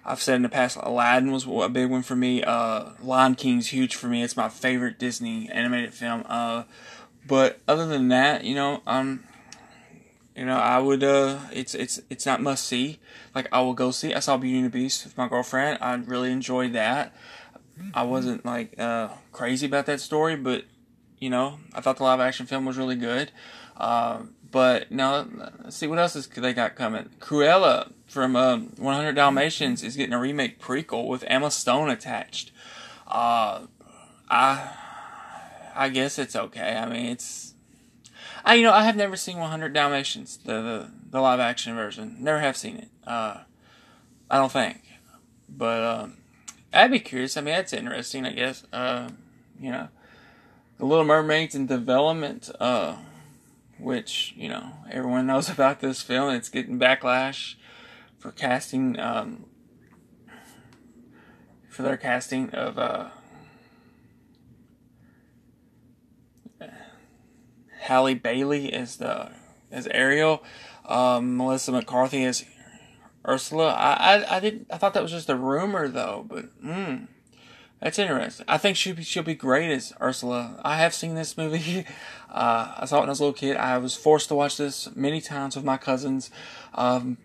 I've 0.05 0.21
said 0.21 0.35
in 0.35 0.41
the 0.41 0.49
past, 0.49 0.77
Aladdin 0.81 1.31
was 1.31 1.45
a 1.45 1.69
big 1.69 1.89
one 1.89 2.01
for 2.01 2.15
me. 2.15 2.43
Uh, 2.43 2.91
Lion 3.01 3.35
King's 3.35 3.67
huge 3.67 3.95
for 3.95 4.07
me. 4.07 4.23
It's 4.23 4.37
my 4.37 4.47
favorite 4.47 4.97
Disney 4.97 5.49
animated 5.49 5.93
film. 5.93 6.23
Uh, 6.27 6.63
but 7.27 7.59
other 7.67 7.85
than 7.85 8.07
that, 8.07 8.45
you 8.45 8.55
know, 8.55 8.81
um, 8.87 9.25
you 10.37 10.45
know, 10.45 10.55
I 10.55 10.77
would. 10.77 11.03
Uh, 11.03 11.39
it's 11.51 11.73
it's 11.73 11.99
it's 12.11 12.25
not 12.25 12.41
must 12.41 12.65
see. 12.67 12.99
Like 13.33 13.47
I 13.51 13.61
will 13.61 13.73
go 13.73 13.89
see. 13.89 14.13
I 14.13 14.19
saw 14.19 14.37
Beauty 14.37 14.57
and 14.57 14.67
the 14.67 14.69
Beast 14.69 15.03
with 15.03 15.17
my 15.17 15.27
girlfriend. 15.27 15.79
I 15.81 15.95
really 15.95 16.31
enjoyed 16.31 16.73
that. 16.73 17.15
I 17.93 18.03
wasn't 18.03 18.45
like 18.45 18.79
uh, 18.79 19.09
crazy 19.31 19.65
about 19.65 19.87
that 19.87 19.99
story, 19.99 20.35
but 20.35 20.65
you 21.17 21.31
know, 21.31 21.57
I 21.73 21.81
thought 21.81 21.97
the 21.97 22.03
live 22.03 22.19
action 22.19 22.45
film 22.45 22.65
was 22.65 22.77
really 22.77 22.95
good. 22.95 23.31
Uh, 23.75 24.19
but 24.51 24.91
now, 24.91 25.25
let's 25.63 25.75
see 25.75 25.87
what 25.87 25.97
else 25.97 26.15
is 26.15 26.27
they 26.27 26.53
got 26.53 26.75
coming. 26.75 27.09
Cruella 27.19 27.91
from 28.05 28.35
uh, 28.35 28.57
100 28.57 29.13
Dalmatians 29.13 29.83
is 29.83 29.95
getting 29.95 30.13
a 30.13 30.19
remake 30.19 30.61
prequel 30.61 31.07
with 31.07 31.23
Emma 31.27 31.49
Stone 31.49 31.89
attached. 31.89 32.51
Uh, 33.07 33.61
I 34.29 34.71
I 35.75 35.89
guess 35.89 36.19
it's 36.19 36.35
okay. 36.35 36.75
I 36.75 36.87
mean, 36.87 37.07
it's 37.07 37.46
I 38.47 38.53
you 38.53 38.63
know 38.63 38.71
I 38.71 38.83
have 38.83 38.95
never 38.95 39.17
seen 39.17 39.39
100 39.39 39.73
Dalmatians, 39.73 40.37
the 40.37 40.53
the, 40.53 40.91
the 41.11 41.19
live 41.19 41.41
action 41.41 41.75
version. 41.75 42.15
Never 42.19 42.39
have 42.39 42.55
seen 42.55 42.77
it. 42.77 42.87
Uh, 43.05 43.41
I 44.31 44.37
don't 44.37 44.51
think, 44.51 44.83
but 45.49 45.83
um, 45.83 46.17
I'd 46.71 46.91
be 46.91 46.99
curious. 46.99 47.35
I 47.35 47.41
mean, 47.41 47.55
that's 47.55 47.73
interesting. 47.73 48.25
I 48.25 48.31
guess. 48.31 48.63
Uh, 48.71 49.09
you 49.59 49.71
know, 49.71 49.89
the 50.77 50.85
Little 50.85 51.03
Mermaid's 51.03 51.55
in 51.55 51.67
development. 51.67 52.49
Uh, 52.59 52.95
which 53.79 54.33
you 54.37 54.49
know 54.49 54.71
everyone 54.89 55.27
knows 55.27 55.49
about 55.49 55.81
this 55.81 56.01
film. 56.01 56.33
It's 56.33 56.49
getting 56.49 56.79
backlash 56.79 57.55
for 58.17 58.31
casting 58.31 58.97
um, 58.97 59.45
for 61.69 61.83
their 61.83 61.97
casting 61.97 62.49
of 62.51 62.77
uh, 62.77 63.09
Halle 67.87 68.13
Bailey 68.13 68.71
as 68.73 68.97
the 68.97 69.31
as 69.71 69.87
Ariel, 69.87 70.43
um, 70.85 71.37
Melissa 71.37 71.71
McCarthy 71.71 72.23
as 72.25 72.45
Ursula. 73.27 73.69
I, 73.73 73.93
I 73.93 74.37
I 74.37 74.39
did 74.39 74.65
I 74.71 74.77
thought 74.77 74.93
that 74.93 75.03
was 75.03 75.11
just 75.11 75.29
a 75.29 75.35
rumor 75.35 75.87
though, 75.87 76.25
but 76.27 76.61
mm, 76.63 77.07
that's 77.81 77.99
interesting. 77.99 78.45
I 78.47 78.57
think 78.57 78.77
be 78.77 79.03
she'll 79.03 79.23
be 79.23 79.35
great 79.35 79.71
as 79.71 79.93
Ursula. 80.01 80.59
I 80.63 80.77
have 80.77 80.93
seen 80.93 81.15
this 81.15 81.37
movie. 81.37 81.85
Uh, 82.29 82.75
I 82.79 82.85
saw 82.85 82.97
it 82.97 82.99
when 82.99 83.09
I 83.09 83.11
was 83.13 83.21
a 83.21 83.23
little 83.23 83.33
kid. 83.33 83.55
I 83.55 83.77
was 83.77 83.95
forced 83.95 84.27
to 84.27 84.35
watch 84.35 84.57
this 84.57 84.93
many 84.95 85.21
times 85.21 85.55
with 85.55 85.63
my 85.63 85.77
cousins. 85.77 86.29
Um, 86.75 87.17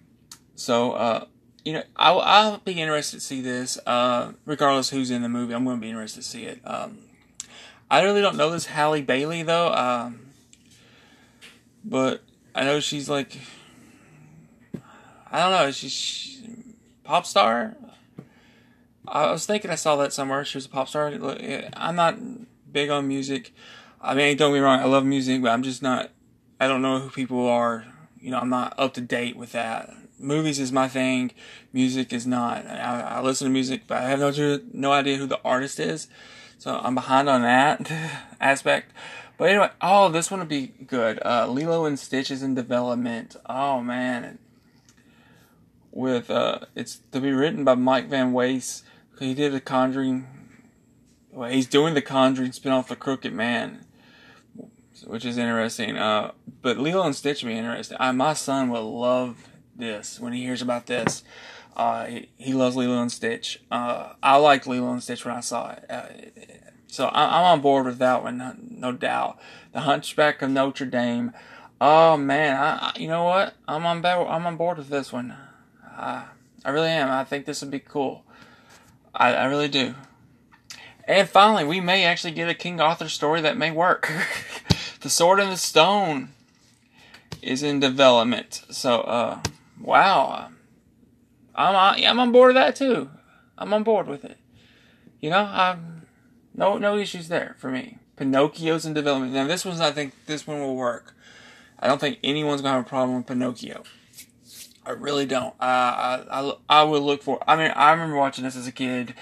so 0.55 0.93
uh, 0.93 1.25
you 1.65 1.73
know, 1.73 1.83
I'll, 1.97 2.21
I'll 2.21 2.59
be 2.59 2.81
interested 2.81 3.19
to 3.19 3.21
see 3.21 3.41
this. 3.41 3.79
Uh, 3.85 4.33
regardless 4.47 4.91
who's 4.91 5.11
in 5.11 5.23
the 5.23 5.29
movie, 5.29 5.55
I'm 5.55 5.65
going 5.65 5.77
to 5.77 5.81
be 5.81 5.89
interested 5.89 6.23
to 6.23 6.27
see 6.27 6.45
it. 6.45 6.61
Um, 6.65 6.99
I 7.91 8.03
really 8.03 8.21
don't 8.21 8.37
know 8.37 8.51
this 8.51 8.67
Halle 8.67 9.03
Bailey 9.03 9.43
though. 9.43 9.73
Um, 9.73 10.22
but 11.85 12.23
I 12.55 12.65
know 12.65 12.81
she's 12.81 13.09
like, 13.09 13.39
I 15.31 15.41
don't 15.41 15.53
know, 15.53 15.71
she's 15.71 15.93
she, 15.93 16.45
pop 17.05 17.27
star. 17.27 17.77
I 19.07 19.31
was 19.31 19.47
thinking 19.47 19.71
I 19.71 19.75
saw 19.75 19.97
that 19.97 20.13
somewhere. 20.13 20.45
She 20.45 20.57
was 20.57 20.67
a 20.67 20.69
pop 20.69 20.89
star. 20.89 21.09
Eh, 21.09 21.69
I'm 21.75 21.97
not 21.97 22.19
big 22.73 22.91
on 22.91 23.09
music. 23.09 23.53
I 24.01 24.15
mean, 24.15 24.37
don't 24.37 24.51
get 24.53 24.59
me 24.59 24.61
wrong, 24.61 24.81
I 24.81 24.85
love 24.85 25.05
music, 25.05 25.43
but 25.43 25.51
I'm 25.51 25.63
just 25.63 25.83
not. 25.83 26.11
I 26.61 26.69
don't 26.69 26.83
know 26.83 27.01
who 27.01 27.11
people 27.11 27.49
are. 27.49 27.87
You 28.21 28.31
know, 28.31 28.39
I'm 28.39 28.51
not 28.51 28.75
up 28.79 28.95
to 28.95 29.01
date 29.01 29.37
with 29.37 29.53
that. 29.53 29.91
Movies 30.19 30.61
is 30.61 30.71
my 30.71 30.89
thing. 30.89 31.33
Music 31.73 32.13
is 32.13 32.27
not. 32.27 32.67
I, 32.67 33.17
I 33.17 33.21
listen 33.21 33.47
to 33.47 33.53
music, 33.53 33.83
but 33.87 33.99
I 33.99 34.09
have 34.09 34.21
no 34.21 34.61
no 34.73 34.93
idea 34.93 35.17
who 35.17 35.27
the 35.27 35.41
artist 35.45 35.81
is. 35.81 36.09
So 36.59 36.79
I'm 36.81 36.95
behind 36.95 37.29
on 37.29 37.43
that 37.43 37.91
aspect. 38.41 38.93
But 39.43 39.51
anyway, 39.51 39.71
oh, 39.81 40.09
this 40.09 40.31
one 40.31 40.39
would 40.39 40.49
be 40.49 40.69
good. 40.87 41.19
Uh, 41.25 41.49
Lilo 41.49 41.85
and 41.85 41.99
Stitch 41.99 42.31
is 42.31 42.45
in 42.45 42.55
development. 42.55 43.35
Oh 43.45 43.83
man, 43.83 44.39
with 45.91 46.31
uh, 46.31 46.61
it's 46.77 47.01
to 47.11 47.21
be 47.21 47.33
written 47.33 47.65
by 47.65 47.75
Mike 47.75 48.07
Van 48.07 48.33
Waes. 48.33 48.85
He 49.19 49.35
did 49.35 49.53
the 49.53 49.61
Conjuring. 49.61 50.29
Well, 51.33 51.51
he's 51.51 51.67
doing 51.67 51.95
the 51.95 52.03
Conjuring 52.03 52.53
spinoff, 52.53 52.87
The 52.87 52.95
Crooked 52.95 53.33
Man, 53.33 53.85
which 55.09 55.25
is 55.25 55.37
interesting. 55.37 55.97
Uh, 55.97 56.31
but 56.61 56.79
Lilo 56.79 57.03
and 57.03 57.17
Stitch 57.17 57.43
would 57.43 57.49
be 57.51 57.59
interesting. 57.59 57.97
I, 57.99 58.13
my 58.13 58.35
son 58.35 58.69
will 58.69 58.97
love 58.97 59.49
this 59.77 60.21
when 60.21 60.33
he 60.33 60.43
hears 60.43 60.63
about 60.63 60.87
this. 60.87 61.25
Uh, 61.77 62.07
he, 62.07 62.29
he, 62.37 62.53
loves 62.53 62.77
Lilo 62.77 63.01
and 63.01 63.11
Stitch. 63.11 63.63
Uh, 63.71 64.13
I 64.23 64.37
liked 64.37 64.67
Lilo 64.67 64.93
and 64.93 65.03
Stitch 65.03 65.25
when 65.25 65.35
I 65.35 65.41
saw 65.41 65.71
it. 65.71 65.85
Uh, 65.89 66.07
so 66.87 67.07
I, 67.07 67.39
am 67.39 67.45
on 67.45 67.61
board 67.63 67.87
with 67.87 67.99
that 67.99 68.23
one, 68.23 68.69
no 68.71 68.93
doubt. 68.93 69.39
The 69.73 69.81
Hunchback 69.81 70.43
of 70.43 70.51
Notre 70.51 70.85
Dame. 70.85 71.33
Oh 71.81 72.19
man, 72.19 72.57
I, 72.57 72.93
you 72.97 73.09
know 73.09 73.25
what? 73.25 73.55
I'm 73.67 73.87
on 73.87 74.03
board. 74.03 74.29
I'm 74.29 74.47
on 74.47 74.57
board 74.57 74.77
with 74.77 74.89
this 74.89 75.13
one. 75.13 75.35
I, 75.85 76.25
I 76.65 76.71
really 76.71 76.91
am. 76.91 77.11
I 77.11 77.25
think 77.25 77.47
this 77.47 77.63
would 77.63 77.71
be 77.71 77.81
cool. 77.81 78.25
I, 79.15 79.35
I 79.35 79.45
really 79.47 79.69
do. 79.69 79.95
And 81.05 81.29
finally, 81.29 81.65
we 81.65 81.81
may 81.81 82.05
actually 82.05 82.33
get 82.33 82.49
a 82.49 82.55
King 82.55 82.81
Arthur 82.81 83.09
story 83.09 83.41
that 83.41 83.57
may 83.57 83.71
work. 83.71 84.13
the 85.01 85.11
Sword 85.11 85.41
in 85.41 85.49
the 85.49 85.57
Stone 85.57 86.29
is 87.41 87.63
in 87.63 87.81
development. 87.81 88.63
So, 88.71 89.01
uh, 89.01 89.41
wow. 89.83 90.49
I'm, 91.55 92.05
I'm 92.05 92.21
on 92.21 92.33
board 92.33 92.49
with 92.49 92.57
that 92.57 92.77
too. 92.77 93.11
I'm 93.59 93.73
on 93.75 93.83
board 93.83 94.07
with 94.07 94.25
it. 94.25 94.39
You 95.21 95.31
know, 95.31 95.49
I'm 95.51 96.07
no, 96.55 96.79
no 96.79 96.97
issues 96.97 97.29
there 97.29 97.57
for 97.59 97.71
me. 97.71 97.99
Pinocchio's 98.17 98.85
in 98.85 98.95
development. 98.95 99.33
Now, 99.33 99.47
this 99.47 99.65
one's, 99.65 99.81
I 99.81 99.91
think, 99.91 100.15
this 100.27 100.47
one 100.47 100.61
will 100.61 100.77
work. 100.77 101.15
I 101.79 101.87
don't 101.87 102.01
think 102.01 102.19
anyone's 102.23 102.63
gonna 102.63 102.77
have 102.77 102.87
a 102.87 102.89
problem 102.89 103.17
with 103.17 103.27
Pinocchio. 103.27 103.83
I 104.85 104.91
really 104.91 105.27
don't. 105.27 105.55
I, 105.61 106.25
I, 106.31 106.53
I 106.69 106.83
would 106.83 107.03
look 107.03 107.23
for. 107.23 107.43
I 107.47 107.57
mean, 107.57 107.73
I 107.75 107.93
remember 107.93 108.17
watching 108.17 108.45
this 108.45 108.57
as 108.57 108.67
a 108.67 108.73
kid 108.73 109.15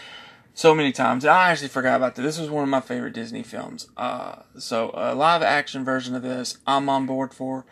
so 0.54 0.74
many 0.74 0.92
times. 0.92 1.24
I 1.24 1.50
actually 1.50 1.68
forgot 1.68 1.96
about 1.96 2.14
this. 2.14 2.24
This 2.24 2.38
was 2.38 2.50
one 2.50 2.62
of 2.62 2.68
my 2.68 2.80
favorite 2.80 3.14
Disney 3.14 3.42
films. 3.42 3.88
Uh, 3.96 4.36
so 4.58 4.90
a 4.94 5.14
live 5.14 5.42
action 5.42 5.84
version 5.84 6.14
of 6.14 6.22
this, 6.22 6.58
I'm 6.66 6.88
on 6.88 7.06
board 7.06 7.34
for. 7.34 7.66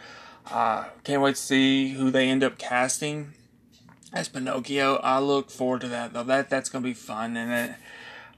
Uh, 0.50 0.84
can't 1.04 1.22
wait 1.22 1.36
to 1.36 1.40
see 1.40 1.90
who 1.90 2.10
they 2.10 2.28
end 2.28 2.42
up 2.42 2.58
casting 2.58 3.34
as 4.12 4.28
Pinocchio. 4.28 4.96
I 4.96 5.18
look 5.18 5.50
forward 5.50 5.82
to 5.82 5.88
that 5.88 6.12
though. 6.12 6.24
That 6.24 6.50
that's 6.50 6.68
gonna 6.68 6.84
be 6.84 6.94
fun 6.94 7.36
and. 7.36 7.70
It, 7.70 7.76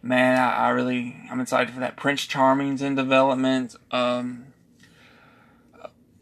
man, 0.02 0.38
I, 0.38 0.66
I, 0.66 0.68
really 0.70 1.16
I'm 1.30 1.40
excited 1.40 1.72
for 1.72 1.80
that. 1.80 1.96
Prince 1.96 2.26
Charming's 2.26 2.82
in 2.82 2.94
development. 2.94 3.76
Um, 3.90 4.46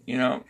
you 0.07 0.17
know, 0.17 0.45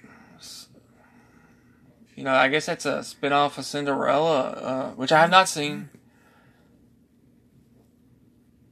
you 2.15 2.25
know, 2.25 2.35
I 2.35 2.49
guess 2.49 2.67
that's 2.67 2.87
a 2.87 2.99
spinoff 2.99 3.59
of 3.59 3.65
Cinderella, 3.65 4.41
uh, 4.41 4.91
which 4.93 5.13
I 5.13 5.21
have 5.21 5.31
not 5.31 5.49
seen. 5.49 5.91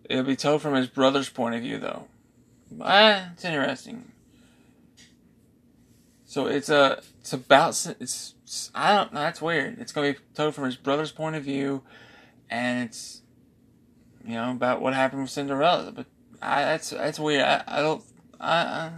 It'll 0.09 0.25
be 0.25 0.37
told 0.37 0.63
from 0.63 0.75
his 0.75 0.87
brother's 0.87 1.29
point 1.29 1.57
of 1.57 1.63
view, 1.63 1.79
though. 1.79 2.07
Eh, 2.85 3.25
it's 3.33 3.45
interesting. 3.45 4.13
So 6.37 6.45
it's 6.45 6.69
a 6.69 7.01
it's 7.21 7.33
about 7.33 7.87
it's 7.99 8.35
I 8.75 8.95
don't 8.95 9.15
know 9.15 9.21
that's 9.21 9.41
weird. 9.41 9.79
It's 9.79 9.91
gonna 9.91 10.13
be 10.13 10.19
told 10.35 10.55
from 10.55 10.65
his 10.65 10.77
brother's 10.77 11.11
point 11.11 11.35
of 11.35 11.45
view, 11.45 11.81
and 12.51 12.85
it's 12.87 13.23
you 14.23 14.35
know, 14.35 14.51
about 14.51 14.83
what 14.83 14.93
happened 14.93 15.23
with 15.23 15.31
Cinderella. 15.31 15.93
But 15.93 16.05
I, 16.43 16.61
that's 16.61 16.91
that's 16.91 17.19
weird. 17.19 17.43
I, 17.43 17.65
I 17.67 17.81
don't 17.81 18.05
I, 18.39 18.91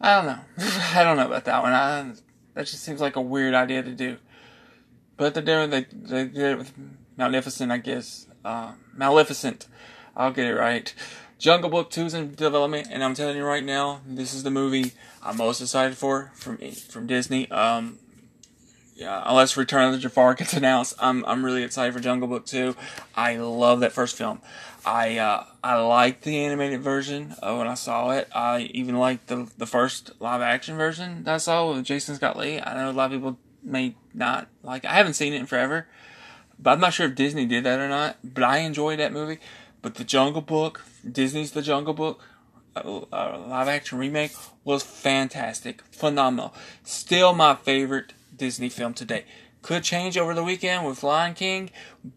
I, 0.00 0.14
don't 0.14 0.26
know. 0.26 0.38
I 0.94 1.02
don't 1.02 1.16
know 1.16 1.26
about 1.26 1.46
that 1.46 1.62
one. 1.64 1.72
I, 1.72 2.12
that 2.54 2.66
just 2.68 2.84
seems 2.84 3.00
like 3.00 3.16
a 3.16 3.20
weird 3.20 3.54
idea 3.54 3.82
to 3.82 3.90
do. 3.90 4.18
But 5.16 5.34
they're 5.34 5.42
doing 5.42 5.70
they 5.70 5.84
they 5.90 6.26
did 6.26 6.52
it 6.52 6.58
with 6.58 6.74
Maleficent, 7.16 7.72
I 7.72 7.78
guess. 7.78 8.28
Uh, 8.44 8.74
Maleficent. 8.94 9.66
I'll 10.16 10.30
get 10.30 10.46
it 10.46 10.54
right. 10.54 10.94
Jungle 11.38 11.70
Book 11.70 11.90
2 11.90 12.06
is 12.06 12.14
in 12.14 12.34
development, 12.34 12.88
and 12.90 13.04
I'm 13.04 13.14
telling 13.14 13.36
you 13.36 13.44
right 13.44 13.64
now, 13.64 14.00
this 14.04 14.34
is 14.34 14.42
the 14.42 14.50
movie 14.50 14.92
I'm 15.22 15.36
most 15.36 15.60
excited 15.60 15.96
for 15.96 16.32
from 16.34 16.58
from 16.58 17.06
Disney. 17.06 17.48
Um, 17.50 17.98
yeah, 18.96 19.22
unless 19.24 19.56
Return 19.56 19.84
of 19.86 19.92
the 19.92 19.98
Jafar 19.98 20.34
gets 20.34 20.52
announced, 20.54 20.94
I'm 20.98 21.24
I'm 21.26 21.44
really 21.44 21.62
excited 21.62 21.94
for 21.94 22.00
Jungle 22.00 22.26
Book 22.26 22.44
2. 22.44 22.74
I 23.14 23.36
love 23.36 23.78
that 23.80 23.92
first 23.92 24.16
film. 24.16 24.40
I 24.84 25.18
uh, 25.18 25.44
I 25.62 25.76
liked 25.76 26.22
the 26.22 26.44
animated 26.44 26.80
version 26.80 27.36
uh, 27.40 27.54
when 27.54 27.68
I 27.68 27.74
saw 27.74 28.10
it. 28.10 28.28
I 28.34 28.62
even 28.74 28.96
liked 28.96 29.28
the 29.28 29.48
the 29.56 29.66
first 29.66 30.10
live 30.18 30.40
action 30.40 30.76
version 30.76 31.22
that 31.22 31.34
I 31.34 31.38
saw 31.38 31.72
with 31.72 31.84
Jason 31.84 32.16
Scott 32.16 32.36
Lee. 32.36 32.60
I 32.60 32.74
know 32.74 32.90
a 32.90 32.92
lot 32.92 33.12
of 33.12 33.12
people 33.12 33.38
may 33.62 33.94
not 34.12 34.48
like. 34.64 34.84
I 34.84 34.94
haven't 34.94 35.14
seen 35.14 35.32
it 35.32 35.36
in 35.36 35.46
forever, 35.46 35.86
but 36.58 36.72
I'm 36.72 36.80
not 36.80 36.94
sure 36.94 37.06
if 37.06 37.14
Disney 37.14 37.46
did 37.46 37.62
that 37.62 37.78
or 37.78 37.88
not. 37.88 38.16
But 38.24 38.42
I 38.42 38.58
enjoyed 38.58 38.98
that 38.98 39.12
movie. 39.12 39.38
But 39.82 39.94
the 39.94 40.04
Jungle 40.04 40.42
Book, 40.42 40.84
Disney's 41.10 41.52
The 41.52 41.62
Jungle 41.62 41.94
Book, 41.94 42.20
uh, 42.76 43.38
live 43.46 43.68
action 43.68 43.98
remake 43.98 44.32
was 44.64 44.82
fantastic, 44.82 45.82
phenomenal. 45.90 46.54
Still 46.84 47.34
my 47.34 47.54
favorite 47.54 48.12
Disney 48.36 48.68
film 48.68 48.94
today. 48.94 49.24
could 49.62 49.82
change 49.82 50.16
over 50.16 50.34
the 50.34 50.44
weekend 50.44 50.86
with 50.86 51.02
Lion 51.02 51.34
King, 51.34 51.70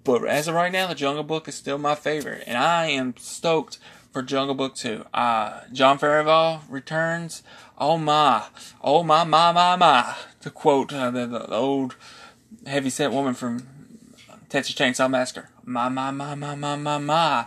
but 0.03 0.25
as 0.27 0.47
of 0.47 0.55
right 0.55 0.71
now, 0.71 0.87
The 0.87 0.95
Jungle 0.95 1.23
Book 1.23 1.47
is 1.47 1.55
still 1.55 1.77
my 1.77 1.95
favorite, 1.95 2.43
and 2.45 2.57
I 2.57 2.85
am 2.87 3.15
stoked 3.17 3.79
for 4.11 4.21
Jungle 4.21 4.55
Book 4.55 4.75
2. 4.75 5.05
Uh, 5.13 5.61
Jon 5.71 5.97
Favreau 5.97 6.61
returns. 6.69 7.43
Oh 7.77 7.97
my, 7.97 8.43
oh 8.81 9.03
my, 9.03 9.23
my, 9.23 9.51
my, 9.51 9.75
my, 9.75 10.15
to 10.41 10.49
quote 10.49 10.93
uh, 10.93 11.09
the, 11.09 11.25
the 11.25 11.49
old 11.51 11.95
heavy-set 12.67 13.11
woman 13.11 13.33
from 13.33 13.67
Texas 14.51 14.75
Chainsaw 14.75 15.09
Massacre. 15.09 15.49
My, 15.63 15.87
my, 15.87 16.11
my, 16.11 16.35
my, 16.35 16.55
my, 16.55 16.75
my, 16.75 16.97
my. 16.97 17.45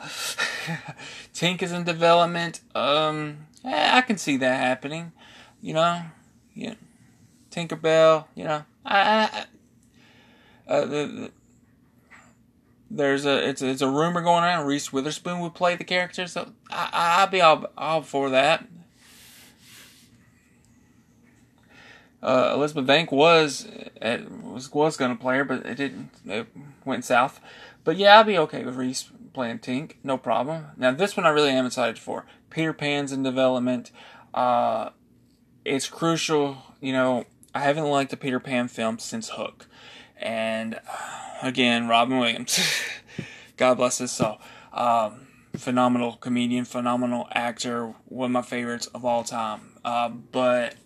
Tink 1.34 1.62
is 1.62 1.70
in 1.70 1.84
development. 1.84 2.62
Um, 2.75 3.46
eh, 3.62 3.90
I 3.92 4.00
can 4.00 4.16
see 4.16 4.38
that 4.38 4.58
happening. 4.58 5.12
You 5.61 5.75
know, 5.75 6.00
yeah. 6.54 6.75
Tinkerbell. 7.50 8.25
You 8.34 8.44
know, 8.44 8.64
I, 8.87 9.46
I 10.66 10.73
uh, 10.73 10.80
the, 10.87 10.87
the, 10.87 11.30
there's 12.90 13.26
a 13.26 13.50
it's 13.50 13.61
it's 13.61 13.82
a 13.82 13.88
rumor 13.88 14.23
going 14.23 14.42
around 14.42 14.66
Reese 14.66 14.90
Witherspoon 14.90 15.40
would 15.40 15.54
play 15.54 15.76
the 15.76 15.84
character, 15.84 16.26
so 16.26 16.52
I 16.70 16.88
I'll 17.20 17.26
be 17.26 17.42
all 17.42 17.66
all 17.76 18.00
for 18.00 18.30
that. 18.30 18.66
Uh, 22.25 22.52
Elizabeth 22.54 22.87
Bank 22.87 23.12
was 23.12 23.69
was 24.43 24.73
was 24.73 24.97
gonna 24.97 25.14
play 25.14 25.37
her, 25.37 25.45
but 25.45 25.66
it 25.66 25.75
didn't. 25.76 26.11
It 26.25 26.47
went 26.85 27.04
south. 27.04 27.38
But 27.85 27.97
yeah, 27.97 28.16
I'll 28.16 28.25
be 28.25 28.38
okay 28.38 28.64
with 28.64 28.76
Reese 28.76 29.11
playing 29.35 29.59
Tink, 29.59 29.97
no 30.02 30.16
problem. 30.16 30.69
Now 30.78 30.93
this 30.93 31.16
one 31.16 31.26
I 31.26 31.31
really 31.31 31.50
am 31.50 31.66
excited 31.66 31.99
for. 31.99 32.25
Peter 32.49 32.73
Pan's 32.73 33.12
in 33.12 33.23
development. 33.23 33.90
Uh, 34.33 34.90
it's 35.64 35.87
crucial, 35.87 36.59
you 36.81 36.93
know. 36.93 37.25
I 37.54 37.61
haven't 37.61 37.85
liked 37.85 38.12
a 38.12 38.16
Peter 38.16 38.40
Pan 38.40 38.69
film 38.69 38.99
since 38.99 39.28
Hook, 39.28 39.66
and 40.16 40.76
uh, 40.76 41.35
again, 41.43 41.88
Robin 41.88 42.19
Williams, 42.19 42.59
God 43.59 43.75
bless 43.75 43.99
his 43.99 44.12
soul. 44.12 44.38
Um, 44.73 45.26
phenomenal 45.57 46.14
comedian, 46.14 46.64
phenomenal 46.64 47.28
actor, 47.33 47.95
one 48.07 48.26
of 48.26 48.33
my 48.33 48.43
favorites 48.43 48.87
of 48.88 49.04
all 49.04 49.25
time. 49.25 49.61
Uh, 49.85 50.09
but 50.09 50.76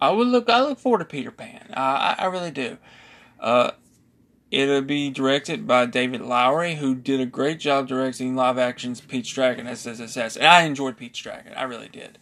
I 0.00 0.10
would 0.10 0.28
look, 0.28 0.48
I 0.48 0.62
look 0.62 0.78
forward 0.78 0.98
to 0.98 1.04
Peter 1.04 1.30
Pan. 1.30 1.72
I, 1.74 2.16
I 2.18 2.26
really 2.26 2.50
do. 2.50 2.78
Uh, 3.40 3.72
it'll 4.50 4.82
be 4.82 5.10
directed 5.10 5.66
by 5.66 5.86
David 5.86 6.20
Lowery, 6.20 6.76
who 6.76 6.94
did 6.94 7.20
a 7.20 7.26
great 7.26 7.58
job 7.58 7.88
directing 7.88 8.36
live 8.36 8.58
actions 8.58 9.00
Pete's 9.00 9.30
Dragon 9.30 9.66
SSSS. 9.66 10.36
And 10.36 10.46
I 10.46 10.62
enjoyed 10.62 10.96
Pete's 10.96 11.18
Dragon. 11.18 11.52
I 11.54 11.64
really 11.64 11.88
did. 11.88 12.18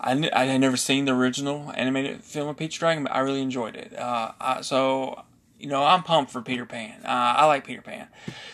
I, 0.00 0.30
I 0.32 0.44
had 0.44 0.60
never 0.60 0.76
seen 0.76 1.04
the 1.04 1.14
original 1.14 1.72
animated 1.74 2.22
film 2.22 2.48
of 2.48 2.56
Pete's 2.56 2.76
Dragon, 2.76 3.04
but 3.04 3.14
I 3.14 3.20
really 3.20 3.42
enjoyed 3.42 3.76
it. 3.76 3.96
Uh, 3.96 4.32
I, 4.40 4.60
so, 4.60 5.24
you 5.58 5.68
know, 5.68 5.84
I'm 5.84 6.02
pumped 6.02 6.30
for 6.30 6.40
Peter 6.40 6.66
Pan. 6.66 7.00
Uh, 7.04 7.08
I 7.08 7.46
like 7.46 7.66
Peter 7.66 7.82
Pan. 7.82 8.08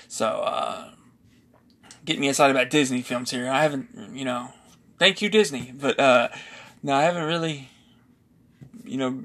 So, 0.08 0.26
uh, 0.26 0.90
get 2.04 2.18
me 2.18 2.28
excited 2.28 2.56
about 2.56 2.70
Disney 2.70 3.02
films 3.02 3.30
here. 3.30 3.48
I 3.48 3.62
haven't, 3.62 4.14
you 4.14 4.24
know, 4.24 4.52
thank 4.98 5.20
you, 5.20 5.28
Disney. 5.28 5.72
But, 5.78 6.00
uh, 6.00 6.28
no, 6.82 6.94
I 6.94 7.02
haven't 7.02 7.24
really, 7.24 7.68
you 8.84 8.96
know, 8.96 9.24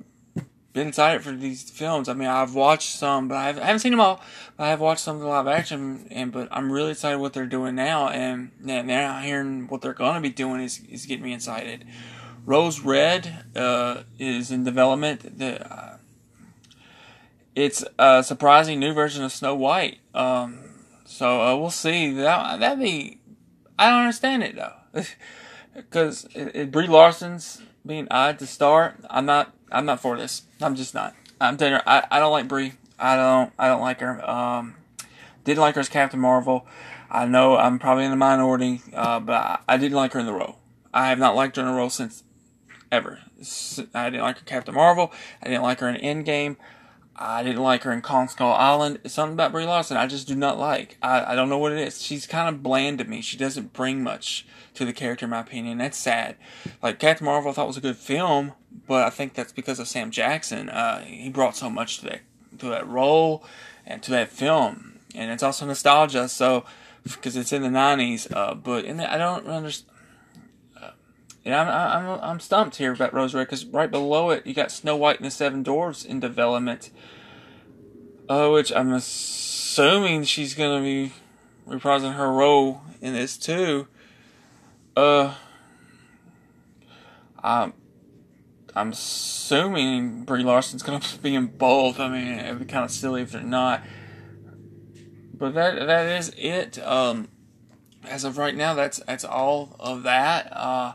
been 0.74 0.88
excited 0.88 1.24
for 1.24 1.32
these 1.32 1.70
films. 1.70 2.08
I 2.08 2.14
mean, 2.14 2.28
I've 2.28 2.54
watched 2.54 2.96
some, 2.96 3.28
but 3.28 3.36
I 3.36 3.48
haven't, 3.48 3.64
I 3.64 3.66
haven't 3.68 3.80
seen 3.80 3.92
them 3.92 4.00
all. 4.00 4.22
But 4.56 4.66
I 4.66 4.70
have 4.70 4.80
watched 4.80 5.02
some 5.02 5.16
of 5.16 5.22
the 5.22 5.28
live 5.28 5.48
action, 5.48 6.08
and 6.12 6.32
but 6.32 6.48
I'm 6.52 6.72
really 6.72 6.92
excited 6.92 7.20
what 7.20 7.34
they're 7.34 7.46
doing 7.46 7.76
now, 7.76 8.10
and 8.10 8.52
now 8.60 9.20
hearing 9.20 9.68
what 9.68 9.82
they're 9.82 9.94
gonna 9.94 10.22
be 10.22 10.30
doing 10.30 10.62
is 10.62 10.80
is 10.90 11.06
getting 11.06 11.24
me 11.24 11.34
excited. 11.34 11.86
Rose 12.46 12.80
Red 12.80 13.46
uh, 13.56 14.04
is 14.18 14.52
in 14.52 14.64
development. 14.64 15.38
The, 15.38 15.72
uh, 15.72 15.98
it's 17.56 17.84
a 17.98 18.24
surprising 18.24 18.80
new 18.80 18.94
version 18.94 19.24
of 19.24 19.32
Snow 19.32 19.56
White. 19.56 20.00
Um, 20.14 20.60
so 21.06 21.42
uh, 21.42 21.58
we'll 21.58 21.72
see. 21.72 22.14
That 22.14 22.60
that 22.60 22.80
be. 22.80 23.20
I 23.78 23.90
don't 23.90 24.00
understand 24.02 24.44
it 24.44 24.56
though, 24.56 25.04
because 25.76 26.26
Brie 26.26 26.88
Larson's 26.88 27.62
being 27.86 28.08
odd 28.12 28.40
to 28.40 28.48
start. 28.48 28.96
I'm 29.10 29.26
not. 29.26 29.54
I'm 29.72 29.86
not 29.86 30.00
for 30.00 30.18
this. 30.18 30.44
I'm 30.62 30.76
just 30.76 30.94
not. 30.94 31.16
I'm 31.40 31.58
telling 31.58 31.76
you, 31.76 31.80
I, 31.86 32.06
I 32.12 32.20
don't 32.20 32.32
like 32.32 32.48
Brie. 32.48 32.74
I 32.98 33.16
don't. 33.16 33.54
I 33.58 33.68
don't 33.68 33.82
like 33.82 34.00
her. 34.02 34.28
Um, 34.30 34.76
didn't 35.44 35.60
like 35.60 35.76
her 35.76 35.82
as 35.82 35.90
Captain 35.90 36.20
Marvel. 36.20 36.66
I 37.10 37.26
know 37.26 37.58
I'm 37.58 37.80
probably 37.80 38.06
in 38.06 38.12
the 38.12 38.18
minority, 38.18 38.82
uh, 38.94 39.20
but 39.20 39.34
I, 39.34 39.60
I 39.68 39.78
didn't 39.78 39.96
like 39.96 40.14
her 40.14 40.20
in 40.20 40.26
the 40.26 40.34
role. 40.34 40.58
I 40.94 41.10
have 41.10 41.20
not 41.20 41.36
liked 41.36 41.56
her 41.56 41.62
in 41.62 41.68
a 41.68 41.74
role 41.74 41.90
since 41.90 42.24
ever. 42.92 43.20
I 43.94 44.10
didn't 44.10 44.24
like 44.24 44.40
her 44.40 44.46
Captain 44.46 44.76
Marvel. 44.76 45.12
I 45.42 45.48
didn't 45.48 45.64
like 45.64 45.80
her 45.80 45.90
in 45.90 45.96
Endgame. 45.96 46.58
I 47.22 47.44
didn't 47.44 47.62
like 47.62 47.84
her 47.84 47.92
in 47.92 48.02
Kong 48.02 48.30
Skull 48.30 48.54
Island. 48.54 49.00
It's 49.04 49.14
something 49.14 49.34
about 49.34 49.52
Brie 49.52 49.66
Larson 49.66 49.98
I 49.98 50.08
just 50.08 50.26
do 50.26 50.36
not 50.36 50.58
like. 50.58 50.98
I, 51.02 51.34
I 51.34 51.36
don't 51.36 51.50
know 51.50 51.58
what 51.58 51.74
it 51.74 51.80
is. 51.80 52.02
She's 52.02 52.26
kind 52.26 52.48
of 52.48 52.64
bland 52.64 53.00
to 53.00 53.04
me. 53.04 53.20
She 53.20 53.36
doesn't 53.36 53.74
bring 53.74 54.02
much 54.02 54.48
to 54.76 54.86
the 54.86 54.94
character, 54.94 55.26
in 55.26 55.32
my 55.32 55.42
opinion. 55.42 55.80
That's 55.80 55.98
sad. 55.98 56.38
Like 56.82 56.98
Captain 56.98 57.26
Marvel, 57.26 57.52
I 57.52 57.54
thought 57.54 57.68
was 57.68 57.76
a 57.76 57.82
good 57.82 57.98
film, 57.98 58.54
but 58.88 59.04
I 59.04 59.10
think 59.10 59.34
that's 59.34 59.52
because 59.52 59.80
of 59.80 59.90
Sam 59.90 60.12
Jackson. 60.12 60.70
Uh, 60.70 61.02
he 61.02 61.30
brought 61.30 61.58
so 61.58 61.70
much 61.70 62.00
to 62.00 62.06
that 62.06 62.22
to 62.60 62.68
that 62.68 62.88
role 62.88 63.44
and 63.86 64.02
to 64.04 64.12
that 64.12 64.30
film, 64.30 65.00
and 65.14 65.30
it's 65.30 65.44
also 65.44 65.66
nostalgia. 65.66 66.30
So 66.30 66.64
because 67.04 67.36
it's 67.36 67.52
in 67.52 67.64
the 67.64 67.70
'90s, 67.70 68.34
uh, 68.34 68.56
but 68.56 68.86
in 68.86 68.96
the, 68.96 69.14
I 69.14 69.18
don't 69.18 69.46
understand. 69.46 69.89
I'm, 71.54 72.06
I'm, 72.06 72.20
I'm 72.22 72.40
stumped 72.40 72.78
here 72.78 72.94
about 72.94 73.14
Rose 73.14 73.34
Red 73.34 73.46
because 73.46 73.66
right 73.66 73.90
below 73.90 74.30
it 74.30 74.46
you 74.46 74.54
got 74.54 74.72
Snow 74.72 74.96
White 74.96 75.18
and 75.18 75.26
the 75.26 75.32
Seven 75.32 75.64
Dwarfs 75.64 76.04
in 76.04 76.20
development, 76.20 76.90
uh, 78.28 78.50
which 78.50 78.72
I'm 78.74 78.92
assuming 78.94 80.24
she's 80.24 80.54
gonna 80.54 80.82
be 80.82 81.14
reprising 81.68 82.16
her 82.16 82.32
role 82.32 82.82
in 83.02 83.14
this 83.14 83.38
too. 83.38 83.88
Uh, 84.98 85.36
I'm, 87.42 87.74
I'm 88.76 88.92
assuming 88.92 90.24
Brie 90.26 90.44
Larson's 90.44 90.84
gonna 90.84 91.02
be 91.22 91.36
in 91.36 91.48
both. 91.48 92.00
I 92.00 92.10
mean, 92.10 92.28
it'd 92.40 92.60
be 92.60 92.66
kind 92.66 92.84
of 92.84 92.92
silly 92.92 93.22
if 93.22 93.32
they're 93.32 93.42
not. 93.42 93.84
But 95.34 95.54
that 95.54 95.86
that 95.88 96.20
is 96.20 96.34
it. 96.38 96.80
Um, 96.80 97.30
as 98.04 98.24
of 98.24 98.38
right 98.38 98.56
now, 98.56 98.74
that's 98.74 99.00
that's 99.00 99.24
all 99.24 99.76
of 99.80 100.04
that. 100.04 100.52
Uh, 100.52 100.94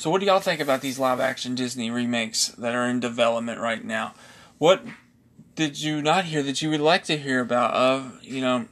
so, 0.00 0.08
what 0.08 0.20
do 0.20 0.26
y'all 0.26 0.40
think 0.40 0.62
about 0.62 0.80
these 0.80 0.98
live 0.98 1.20
action 1.20 1.54
Disney 1.54 1.90
remakes 1.90 2.48
that 2.56 2.74
are 2.74 2.88
in 2.88 3.00
development 3.00 3.60
right 3.60 3.84
now? 3.84 4.14
What 4.56 4.82
did 5.56 5.78
you 5.78 6.00
not 6.00 6.24
hear 6.24 6.42
that 6.42 6.62
you 6.62 6.70
would 6.70 6.80
like 6.80 7.04
to 7.04 7.18
hear 7.18 7.40
about? 7.40 7.74
Of 7.74 8.24
you 8.24 8.40
know, 8.40 8.64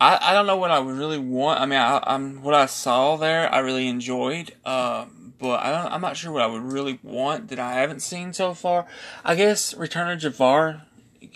I, 0.00 0.18
I 0.22 0.32
don't 0.32 0.46
know 0.46 0.56
what 0.56 0.70
I 0.70 0.78
would 0.78 0.96
really 0.96 1.18
want. 1.18 1.60
I 1.60 1.66
mean, 1.66 1.78
I, 1.78 2.02
am 2.06 2.42
what 2.42 2.54
I 2.54 2.64
saw 2.64 3.16
there, 3.16 3.52
I 3.52 3.58
really 3.58 3.86
enjoyed. 3.86 4.54
Uh, 4.64 5.04
but 5.38 5.60
I 5.60 5.70
don't, 5.70 5.92
I'm 5.92 6.00
not 6.00 6.16
sure 6.16 6.32
what 6.32 6.40
I 6.40 6.46
would 6.46 6.62
really 6.62 6.98
want 7.02 7.48
that 7.48 7.58
I 7.58 7.74
haven't 7.74 8.00
seen 8.00 8.32
so 8.32 8.54
far. 8.54 8.86
I 9.22 9.34
guess 9.34 9.74
Return 9.74 10.10
of 10.10 10.18
Jafar, 10.18 10.80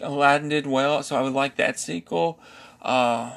Aladdin 0.00 0.48
did 0.48 0.66
well, 0.66 1.02
so 1.02 1.16
I 1.16 1.20
would 1.20 1.34
like 1.34 1.56
that 1.56 1.78
sequel. 1.78 2.40
Uh, 2.80 3.30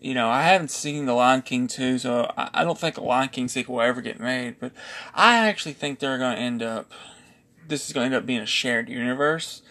you 0.00 0.14
know, 0.14 0.28
I 0.28 0.42
haven't 0.42 0.70
seen 0.70 1.06
The 1.06 1.12
Lion 1.12 1.42
King 1.42 1.66
2, 1.66 1.98
so 1.98 2.32
I, 2.36 2.62
don't 2.62 2.78
think 2.78 2.96
a 2.96 3.02
Lion 3.02 3.28
King 3.30 3.48
sequel 3.48 3.76
will 3.76 3.82
ever 3.82 4.00
get 4.00 4.20
made, 4.20 4.60
but 4.60 4.72
I 5.14 5.48
actually 5.48 5.72
think 5.72 5.98
they're 5.98 6.18
going 6.18 6.36
to 6.36 6.40
end 6.40 6.62
up, 6.62 6.92
this 7.66 7.86
is 7.86 7.92
going 7.92 8.10
to 8.10 8.16
end 8.16 8.22
up 8.22 8.26
being 8.26 8.40
a 8.40 8.46
shared 8.46 8.88
universe. 8.88 9.62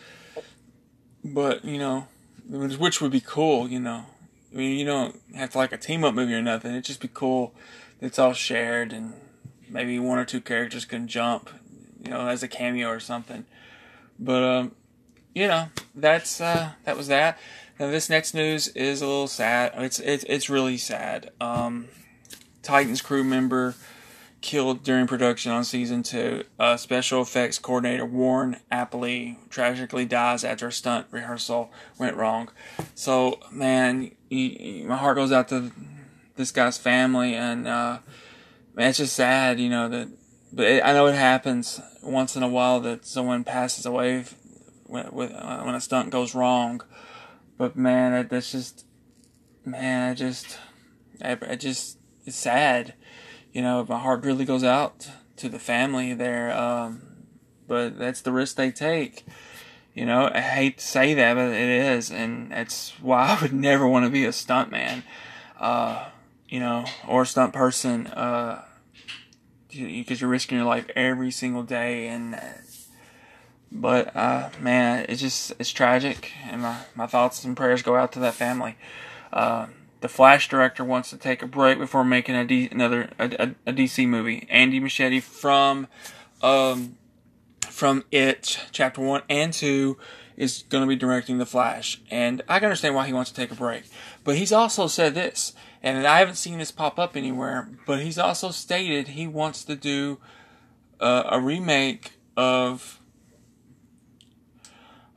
But, 1.23 1.63
you 1.63 1.77
know, 1.77 2.07
which 2.49 3.01
would 3.01 3.11
be 3.11 3.21
cool, 3.21 3.69
you 3.69 3.79
know. 3.79 4.05
I 4.51 4.55
mean, 4.55 4.77
you 4.77 4.85
don't 4.85 5.19
have 5.35 5.51
to 5.51 5.57
like 5.57 5.71
a 5.71 5.77
team 5.77 6.03
up 6.03 6.13
movie 6.13 6.33
or 6.33 6.41
nothing. 6.41 6.71
It'd 6.71 6.85
just 6.85 7.01
be 7.01 7.09
cool. 7.13 7.53
It's 8.01 8.19
all 8.19 8.33
shared, 8.33 8.91
and 8.91 9.13
maybe 9.69 9.97
one 9.97 10.17
or 10.17 10.25
two 10.25 10.41
characters 10.41 10.85
can 10.85 11.07
jump, 11.07 11.49
you 12.03 12.11
know, 12.11 12.27
as 12.27 12.43
a 12.43 12.47
cameo 12.47 12.89
or 12.89 12.99
something. 12.99 13.45
But, 14.19 14.43
um, 14.43 14.71
you 15.33 15.47
know, 15.47 15.67
that's, 15.95 16.41
uh, 16.41 16.71
that 16.83 16.97
was 16.97 17.07
that. 17.07 17.39
Now 17.79 17.91
this 17.91 18.09
next 18.09 18.33
news 18.33 18.69
is 18.69 19.01
a 19.01 19.07
little 19.07 19.27
sad. 19.27 19.73
It's 19.75 19.99
it's 19.99 20.23
it's 20.23 20.49
really 20.49 20.77
sad. 20.77 21.31
Um, 21.39 21.87
Titans 22.63 23.01
crew 23.01 23.23
member 23.23 23.75
killed 24.41 24.83
during 24.83 25.05
production 25.05 25.51
on 25.51 25.63
season 25.63 26.01
two. 26.01 26.43
Uh, 26.59 26.75
special 26.75 27.21
effects 27.21 27.59
coordinator 27.59 28.05
Warren 28.05 28.57
Appleby 28.71 29.35
tragically 29.49 30.05
dies 30.05 30.43
after 30.43 30.67
a 30.67 30.71
stunt 30.71 31.05
rehearsal 31.11 31.71
went 31.99 32.15
wrong. 32.17 32.49
So 32.95 33.39
man, 33.51 34.11
my 34.31 34.97
heart 34.97 35.17
goes 35.17 35.31
out 35.31 35.49
to 35.49 35.71
this 36.35 36.51
guy's 36.51 36.77
family, 36.79 37.35
and 37.35 37.67
uh, 37.67 37.99
man, 38.73 38.89
it's 38.89 38.97
just 38.97 39.15
sad, 39.15 39.59
you 39.59 39.69
know 39.69 39.87
that. 39.89 40.07
But 40.51 40.65
it, 40.65 40.83
I 40.83 40.93
know 40.93 41.07
it 41.07 41.15
happens 41.15 41.79
once 42.01 42.35
in 42.35 42.41
a 42.41 42.47
while 42.47 42.79
that 42.79 43.05
someone 43.05 43.43
passes 43.43 43.85
away 43.85 44.23
when, 44.85 45.05
when 45.07 45.75
a 45.75 45.81
stunt 45.81 46.09
goes 46.09 46.33
wrong. 46.33 46.81
But 47.57 47.75
man, 47.75 48.27
that's 48.29 48.51
just, 48.51 48.85
man, 49.65 50.11
I 50.11 50.13
just, 50.13 50.59
I, 51.23 51.37
I 51.41 51.55
just, 51.55 51.97
it's 52.25 52.37
sad. 52.37 52.93
You 53.51 53.61
know, 53.61 53.85
my 53.87 53.99
heart 53.99 54.23
really 54.23 54.45
goes 54.45 54.63
out 54.63 55.09
to 55.37 55.49
the 55.49 55.59
family 55.59 56.13
there. 56.13 56.55
Um, 56.55 57.01
but 57.67 57.97
that's 57.97 58.21
the 58.21 58.31
risk 58.31 58.55
they 58.55 58.71
take. 58.71 59.25
You 59.93 60.05
know, 60.05 60.29
I 60.31 60.41
hate 60.41 60.77
to 60.77 60.85
say 60.85 61.13
that, 61.15 61.33
but 61.33 61.49
it 61.49 61.69
is, 61.69 62.11
and 62.11 62.51
that's 62.51 62.91
why 63.01 63.35
I 63.35 63.41
would 63.41 63.53
never 63.67 63.87
want 63.87 64.05
to 64.05 64.11
be 64.11 64.25
a 64.25 64.31
stunt 64.31 64.69
man, 64.71 65.03
uh, 65.59 66.09
you 66.47 66.59
know, 66.59 66.85
or 67.07 67.23
a 67.23 67.25
stunt 67.25 67.53
person, 67.53 68.05
uh, 68.07 68.63
because 69.69 70.21
you're 70.21 70.29
risking 70.29 70.57
your 70.57 70.67
life 70.67 70.87
every 70.95 71.31
single 71.31 71.63
day, 71.63 72.07
and 72.09 72.39
but 73.71 74.15
uh, 74.15 74.49
man, 74.59 75.05
it's 75.09 75.21
just 75.21 75.53
it's 75.59 75.71
tragic, 75.71 76.31
and 76.49 76.61
my, 76.61 76.77
my 76.95 77.07
thoughts 77.07 77.43
and 77.43 77.55
prayers 77.55 77.81
go 77.81 77.95
out 77.95 78.11
to 78.13 78.19
that 78.19 78.33
family. 78.33 78.77
Uh, 79.31 79.67
the 79.99 80.07
Flash 80.07 80.47
director 80.47 80.83
wants 80.83 81.09
to 81.09 81.17
take 81.17 81.41
a 81.41 81.47
break 81.47 81.79
before 81.79 82.03
making 82.03 82.35
a 82.35 82.45
D, 82.45 82.69
another 82.71 83.09
a, 83.19 83.25
a, 83.25 83.69
a 83.69 83.73
DC 83.73 84.07
movie. 84.07 84.47
Andy 84.49 84.79
Muschietti 84.79 85.21
from 85.21 85.87
um, 86.41 86.97
from 87.61 88.03
It 88.11 88.59
Chapter 88.71 89.01
One 89.01 89.23
and 89.29 89.51
Two 89.51 89.97
is 90.37 90.63
going 90.69 90.83
to 90.83 90.87
be 90.87 90.95
directing 90.95 91.39
the 91.39 91.45
Flash, 91.45 91.99
and 92.11 92.41
I 92.47 92.59
can 92.59 92.67
understand 92.67 92.95
why 92.95 93.07
he 93.07 93.13
wants 93.13 93.31
to 93.31 93.35
take 93.35 93.51
a 93.51 93.55
break. 93.55 93.83
But 94.23 94.37
he's 94.37 94.53
also 94.53 94.87
said 94.87 95.15
this, 95.15 95.53
and 95.81 96.05
I 96.05 96.19
haven't 96.19 96.35
seen 96.35 96.59
this 96.59 96.71
pop 96.71 96.99
up 96.99 97.17
anywhere. 97.17 97.67
But 97.85 98.01
he's 98.01 98.17
also 98.19 98.51
stated 98.51 99.09
he 99.09 99.27
wants 99.27 99.63
to 99.65 99.75
do 99.75 100.19
uh, 100.99 101.23
a 101.25 101.41
remake 101.41 102.13
of 102.35 102.96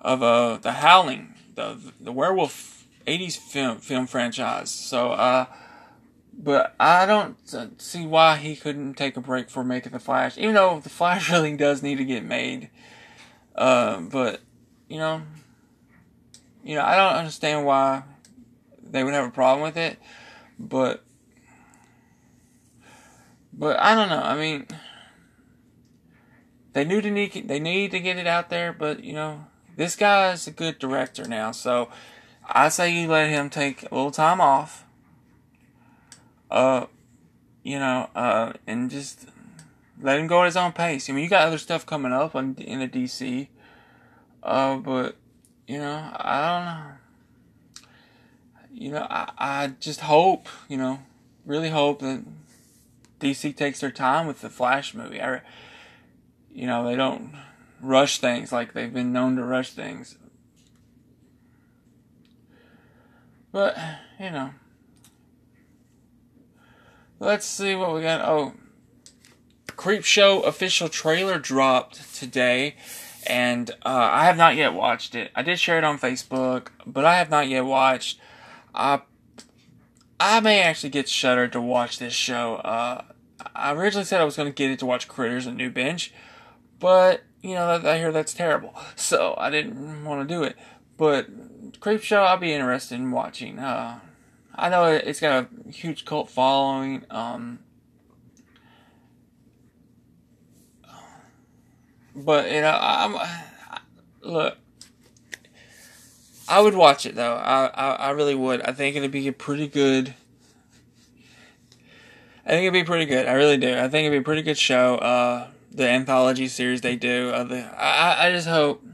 of 0.00 0.22
uh, 0.22 0.58
the 0.58 0.72
Howling, 0.72 1.34
the 1.54 1.78
the 2.00 2.12
werewolf 2.12 2.86
'80s 3.06 3.36
film 3.36 3.78
film 3.78 4.06
franchise. 4.06 4.70
So, 4.70 5.12
uh, 5.12 5.46
but 6.32 6.74
I 6.80 7.06
don't 7.06 7.36
see 7.80 8.06
why 8.06 8.36
he 8.36 8.56
couldn't 8.56 8.94
take 8.94 9.16
a 9.16 9.20
break 9.20 9.50
for 9.50 9.62
making 9.62 9.92
the 9.92 9.98
Flash, 9.98 10.38
even 10.38 10.54
though 10.54 10.80
the 10.80 10.88
Flash 10.88 11.30
really 11.32 11.56
does 11.56 11.82
need 11.82 11.96
to 11.96 12.04
get 12.04 12.24
made. 12.24 12.70
Uh, 13.54 14.00
but 14.00 14.40
you 14.88 14.98
know, 14.98 15.22
you 16.64 16.74
know, 16.74 16.82
I 16.82 16.96
don't 16.96 17.14
understand 17.14 17.66
why 17.66 18.02
they 18.82 19.04
would 19.04 19.14
have 19.14 19.26
a 19.26 19.30
problem 19.30 19.62
with 19.62 19.76
it, 19.76 19.98
but 20.58 21.04
but 23.52 23.78
I 23.78 23.94
don't 23.94 24.08
know. 24.08 24.22
I 24.22 24.36
mean, 24.36 24.66
they 26.72 26.84
knew 26.84 27.00
to 27.00 27.10
need 27.10 27.48
they 27.48 27.60
need 27.60 27.90
to 27.90 28.00
get 28.00 28.16
it 28.16 28.26
out 28.26 28.48
there, 28.48 28.72
but 28.72 29.04
you 29.04 29.12
know, 29.12 29.44
this 29.80 29.96
guy 29.96 30.32
is 30.32 30.46
a 30.46 30.50
good 30.50 30.78
director 30.78 31.26
now, 31.26 31.52
so 31.52 31.88
I 32.46 32.68
say 32.68 32.92
you 32.92 33.08
let 33.08 33.30
him 33.30 33.48
take 33.48 33.90
a 33.90 33.94
little 33.94 34.10
time 34.10 34.38
off. 34.38 34.84
Uh, 36.50 36.84
you 37.62 37.78
know, 37.78 38.10
uh, 38.14 38.52
and 38.66 38.90
just 38.90 39.24
let 39.98 40.20
him 40.20 40.26
go 40.26 40.42
at 40.42 40.46
his 40.46 40.56
own 40.58 40.72
pace. 40.72 41.08
I 41.08 41.14
mean, 41.14 41.24
you 41.24 41.30
got 41.30 41.46
other 41.46 41.56
stuff 41.56 41.86
coming 41.86 42.12
up 42.12 42.34
in, 42.34 42.56
in 42.56 42.80
the 42.80 42.88
DC. 42.88 43.48
Uh, 44.42 44.76
but 44.76 45.16
you 45.66 45.78
know, 45.78 46.10
I 46.14 46.58
don't 46.58 46.66
know. 46.66 47.88
You 48.74 48.90
know, 48.90 49.06
I 49.08 49.32
I 49.38 49.72
just 49.80 50.00
hope, 50.02 50.46
you 50.68 50.76
know, 50.76 50.98
really 51.46 51.70
hope 51.70 52.00
that 52.00 52.22
DC 53.18 53.56
takes 53.56 53.80
their 53.80 53.90
time 53.90 54.26
with 54.26 54.42
the 54.42 54.50
Flash 54.50 54.92
movie. 54.92 55.22
I, 55.22 55.40
you 56.52 56.66
know, 56.66 56.84
they 56.84 56.96
don't 56.96 57.32
rush 57.80 58.18
things 58.18 58.52
like 58.52 58.72
they've 58.72 58.92
been 58.92 59.12
known 59.12 59.36
to 59.36 59.44
rush 59.44 59.70
things. 59.70 60.16
But, 63.52 63.76
you 64.18 64.30
know. 64.30 64.50
Let's 67.18 67.44
see 67.44 67.74
what 67.74 67.94
we 67.94 68.02
got. 68.02 68.26
Oh, 68.26 68.54
Creepshow 69.66 70.46
official 70.46 70.88
trailer 70.88 71.38
dropped 71.38 72.14
today, 72.14 72.76
and 73.26 73.70
uh, 73.84 74.08
I 74.12 74.24
have 74.24 74.36
not 74.36 74.56
yet 74.56 74.72
watched 74.72 75.14
it. 75.14 75.30
I 75.34 75.42
did 75.42 75.58
share 75.58 75.78
it 75.78 75.84
on 75.84 75.98
Facebook, 75.98 76.68
but 76.86 77.04
I 77.04 77.16
have 77.16 77.30
not 77.30 77.48
yet 77.48 77.64
watched. 77.64 78.18
Uh, 78.74 78.98
I 80.18 80.40
may 80.40 80.60
actually 80.60 80.90
get 80.90 81.08
Shudder 81.08 81.48
to 81.48 81.60
watch 81.60 81.98
this 81.98 82.12
show. 82.12 82.56
Uh, 82.56 83.04
I 83.54 83.72
originally 83.72 84.04
said 84.04 84.20
I 84.20 84.24
was 84.24 84.36
going 84.36 84.48
to 84.50 84.54
get 84.54 84.70
it 84.70 84.78
to 84.80 84.86
watch 84.86 85.08
Critters 85.08 85.46
and 85.46 85.56
New 85.56 85.70
Binge, 85.70 86.12
but 86.78 87.22
you 87.42 87.54
know 87.54 87.80
I 87.84 87.98
hear 87.98 88.12
that's 88.12 88.34
terrible, 88.34 88.74
so 88.96 89.34
I 89.38 89.50
didn't 89.50 90.04
want 90.04 90.26
to 90.26 90.34
do 90.34 90.42
it. 90.42 90.56
But 90.96 91.80
Creepshow, 91.80 92.26
I'll 92.26 92.36
be 92.36 92.52
interested 92.52 92.96
in 92.96 93.10
watching. 93.10 93.58
Uh, 93.58 94.00
I 94.54 94.68
know 94.68 94.84
it's 94.84 95.20
got 95.20 95.48
a 95.66 95.70
huge 95.70 96.04
cult 96.04 96.28
following. 96.28 97.04
Um, 97.10 97.60
but 102.14 102.50
you 102.50 102.60
know, 102.60 102.78
I'm 102.80 103.16
look. 104.22 104.58
I 106.48 106.60
would 106.60 106.74
watch 106.74 107.06
it 107.06 107.14
though. 107.14 107.34
I, 107.34 107.66
I 107.66 107.90
I 107.92 108.10
really 108.10 108.34
would. 108.34 108.60
I 108.62 108.72
think 108.72 108.96
it'd 108.96 109.10
be 109.10 109.28
a 109.28 109.32
pretty 109.32 109.68
good. 109.68 110.14
I 112.44 112.50
think 112.50 112.62
it'd 112.62 112.72
be 112.72 112.84
pretty 112.84 113.06
good. 113.06 113.26
I 113.26 113.32
really 113.34 113.56
do. 113.56 113.72
I 113.72 113.88
think 113.88 114.06
it'd 114.06 114.12
be 114.12 114.18
a 114.18 114.22
pretty 114.22 114.42
good 114.42 114.58
show. 114.58 114.96
Uh, 114.96 115.46
the 115.70 115.88
anthology 115.88 116.48
series 116.48 116.80
they 116.80 116.96
do. 116.96 117.30
Uh, 117.30 117.44
the 117.44 117.82
I 117.82 118.28
I 118.28 118.32
just 118.32 118.48
hope. 118.48 118.84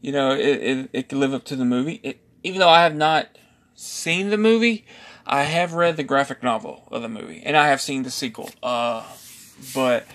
You 0.00 0.12
know, 0.12 0.32
it 0.32 0.40
it, 0.40 0.90
it 0.92 1.08
could 1.08 1.18
live 1.18 1.34
up 1.34 1.44
to 1.44 1.56
the 1.56 1.64
movie. 1.64 2.00
It, 2.02 2.20
even 2.42 2.60
though 2.60 2.68
I 2.68 2.82
have 2.82 2.94
not 2.94 3.28
seen 3.74 4.30
the 4.30 4.38
movie, 4.38 4.86
I 5.26 5.42
have 5.42 5.74
read 5.74 5.96
the 5.96 6.04
graphic 6.04 6.42
novel 6.42 6.88
of 6.90 7.02
the 7.02 7.08
movie, 7.08 7.42
and 7.44 7.56
I 7.56 7.68
have 7.68 7.80
seen 7.80 8.04
the 8.04 8.10
sequel. 8.10 8.50
Uh, 8.62 9.04
but 9.74 10.06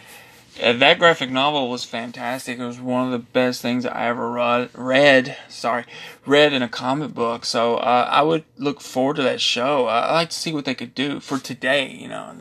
uh, 0.61 0.73
that 0.73 0.99
graphic 0.99 1.29
novel 1.29 1.69
was 1.69 1.83
fantastic. 1.83 2.59
It 2.59 2.65
was 2.65 2.79
one 2.79 3.05
of 3.05 3.11
the 3.11 3.19
best 3.19 3.61
things 3.61 3.85
I 3.85 4.07
ever 4.07 4.69
read. 4.73 5.37
sorry, 5.49 5.85
read 6.25 6.53
in 6.53 6.61
a 6.61 6.69
comic 6.69 7.13
book. 7.13 7.45
So 7.45 7.77
uh, 7.77 8.07
I 8.11 8.21
would 8.21 8.45
look 8.57 8.81
forward 8.81 9.17
to 9.17 9.23
that 9.23 9.41
show. 9.41 9.87
I 9.87 10.13
like 10.13 10.29
to 10.29 10.37
see 10.37 10.53
what 10.53 10.65
they 10.65 10.75
could 10.75 10.95
do 10.95 11.19
for 11.19 11.37
today. 11.37 11.89
You 11.91 12.07
know, 12.07 12.35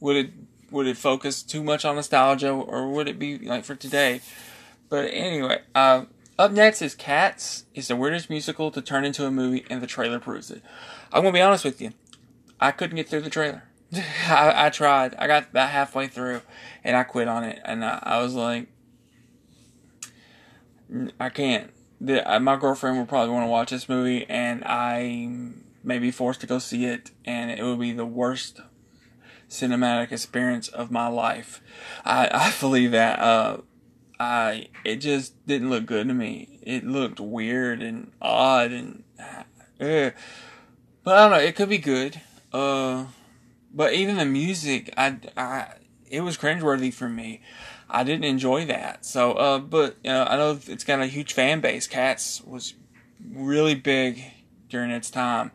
would 0.00 0.16
it 0.16 0.39
would 0.70 0.86
it 0.86 0.96
focus 0.96 1.42
too 1.42 1.62
much 1.62 1.84
on 1.84 1.96
nostalgia, 1.96 2.50
or 2.50 2.88
would 2.88 3.08
it 3.08 3.18
be 3.18 3.38
like 3.38 3.64
for 3.64 3.74
today? 3.74 4.20
But 4.88 5.10
anyway, 5.12 5.62
uh, 5.74 6.04
up 6.38 6.52
next 6.52 6.82
is 6.82 6.94
Cats. 6.94 7.64
It's 7.74 7.88
the 7.88 7.96
weirdest 7.96 8.30
musical 8.30 8.70
to 8.70 8.80
turn 8.80 9.04
into 9.04 9.26
a 9.26 9.30
movie, 9.30 9.64
and 9.68 9.82
the 9.82 9.86
trailer 9.86 10.18
proves 10.18 10.50
it. 10.50 10.62
I'm 11.12 11.22
gonna 11.22 11.32
be 11.32 11.40
honest 11.40 11.64
with 11.64 11.80
you. 11.80 11.92
I 12.60 12.70
couldn't 12.72 12.96
get 12.96 13.08
through 13.08 13.22
the 13.22 13.30
trailer. 13.30 13.64
I, 14.28 14.66
I, 14.66 14.70
tried. 14.70 15.14
I 15.16 15.26
got 15.26 15.50
about 15.50 15.70
halfway 15.70 16.06
through, 16.06 16.42
and 16.84 16.96
I 16.96 17.02
quit 17.02 17.28
on 17.28 17.44
it. 17.44 17.60
And 17.64 17.84
I, 17.84 17.98
I 18.02 18.22
was 18.22 18.34
like, 18.34 18.68
I 21.18 21.28
can't. 21.28 21.70
The, 22.00 22.28
uh, 22.30 22.40
my 22.40 22.56
girlfriend 22.56 22.98
will 22.98 23.06
probably 23.06 23.34
want 23.34 23.44
to 23.44 23.50
watch 23.50 23.70
this 23.70 23.88
movie, 23.88 24.26
and 24.28 24.64
I 24.64 25.52
may 25.82 25.98
be 25.98 26.10
forced 26.10 26.40
to 26.42 26.46
go 26.46 26.58
see 26.58 26.84
it, 26.84 27.10
and 27.24 27.50
it 27.50 27.62
will 27.62 27.76
be 27.76 27.92
the 27.92 28.06
worst 28.06 28.60
cinematic 29.50 30.12
experience 30.12 30.68
of 30.68 30.90
my 30.90 31.08
life. 31.08 31.60
I, 32.04 32.28
I 32.32 32.54
believe 32.60 32.92
that. 32.92 33.18
Uh, 33.20 33.58
I 34.18 34.68
it 34.84 34.96
just 34.96 35.46
didn't 35.46 35.70
look 35.70 35.86
good 35.86 36.08
to 36.08 36.14
me. 36.14 36.60
It 36.62 36.84
looked 36.84 37.20
weird 37.20 37.82
and 37.82 38.12
odd 38.20 38.72
and. 38.72 39.04
Uh, 39.18 40.10
but 41.02 41.16
I 41.16 41.22
don't 41.22 41.30
know. 41.30 41.38
It 41.38 41.56
could 41.56 41.70
be 41.70 41.78
good. 41.78 42.20
Uh, 42.52 43.06
but 43.72 43.94
even 43.94 44.16
the 44.16 44.24
music, 44.24 44.92
I, 44.96 45.16
I, 45.36 45.74
it 46.06 46.20
was 46.20 46.36
cringeworthy 46.36 46.92
for 46.92 47.08
me. 47.08 47.40
I 47.88 48.04
didn't 48.04 48.24
enjoy 48.24 48.66
that. 48.66 49.04
So, 49.04 49.32
uh, 49.32 49.58
but 49.58 49.96
you 50.04 50.10
know, 50.10 50.24
I 50.24 50.36
know 50.36 50.58
it's 50.66 50.84
got 50.84 51.00
a 51.00 51.06
huge 51.06 51.32
fan 51.32 51.60
base. 51.60 51.86
Cats 51.86 52.42
was 52.42 52.74
really 53.32 53.74
big 53.74 54.22
during 54.68 54.90
its 54.90 55.10
time. 55.10 55.50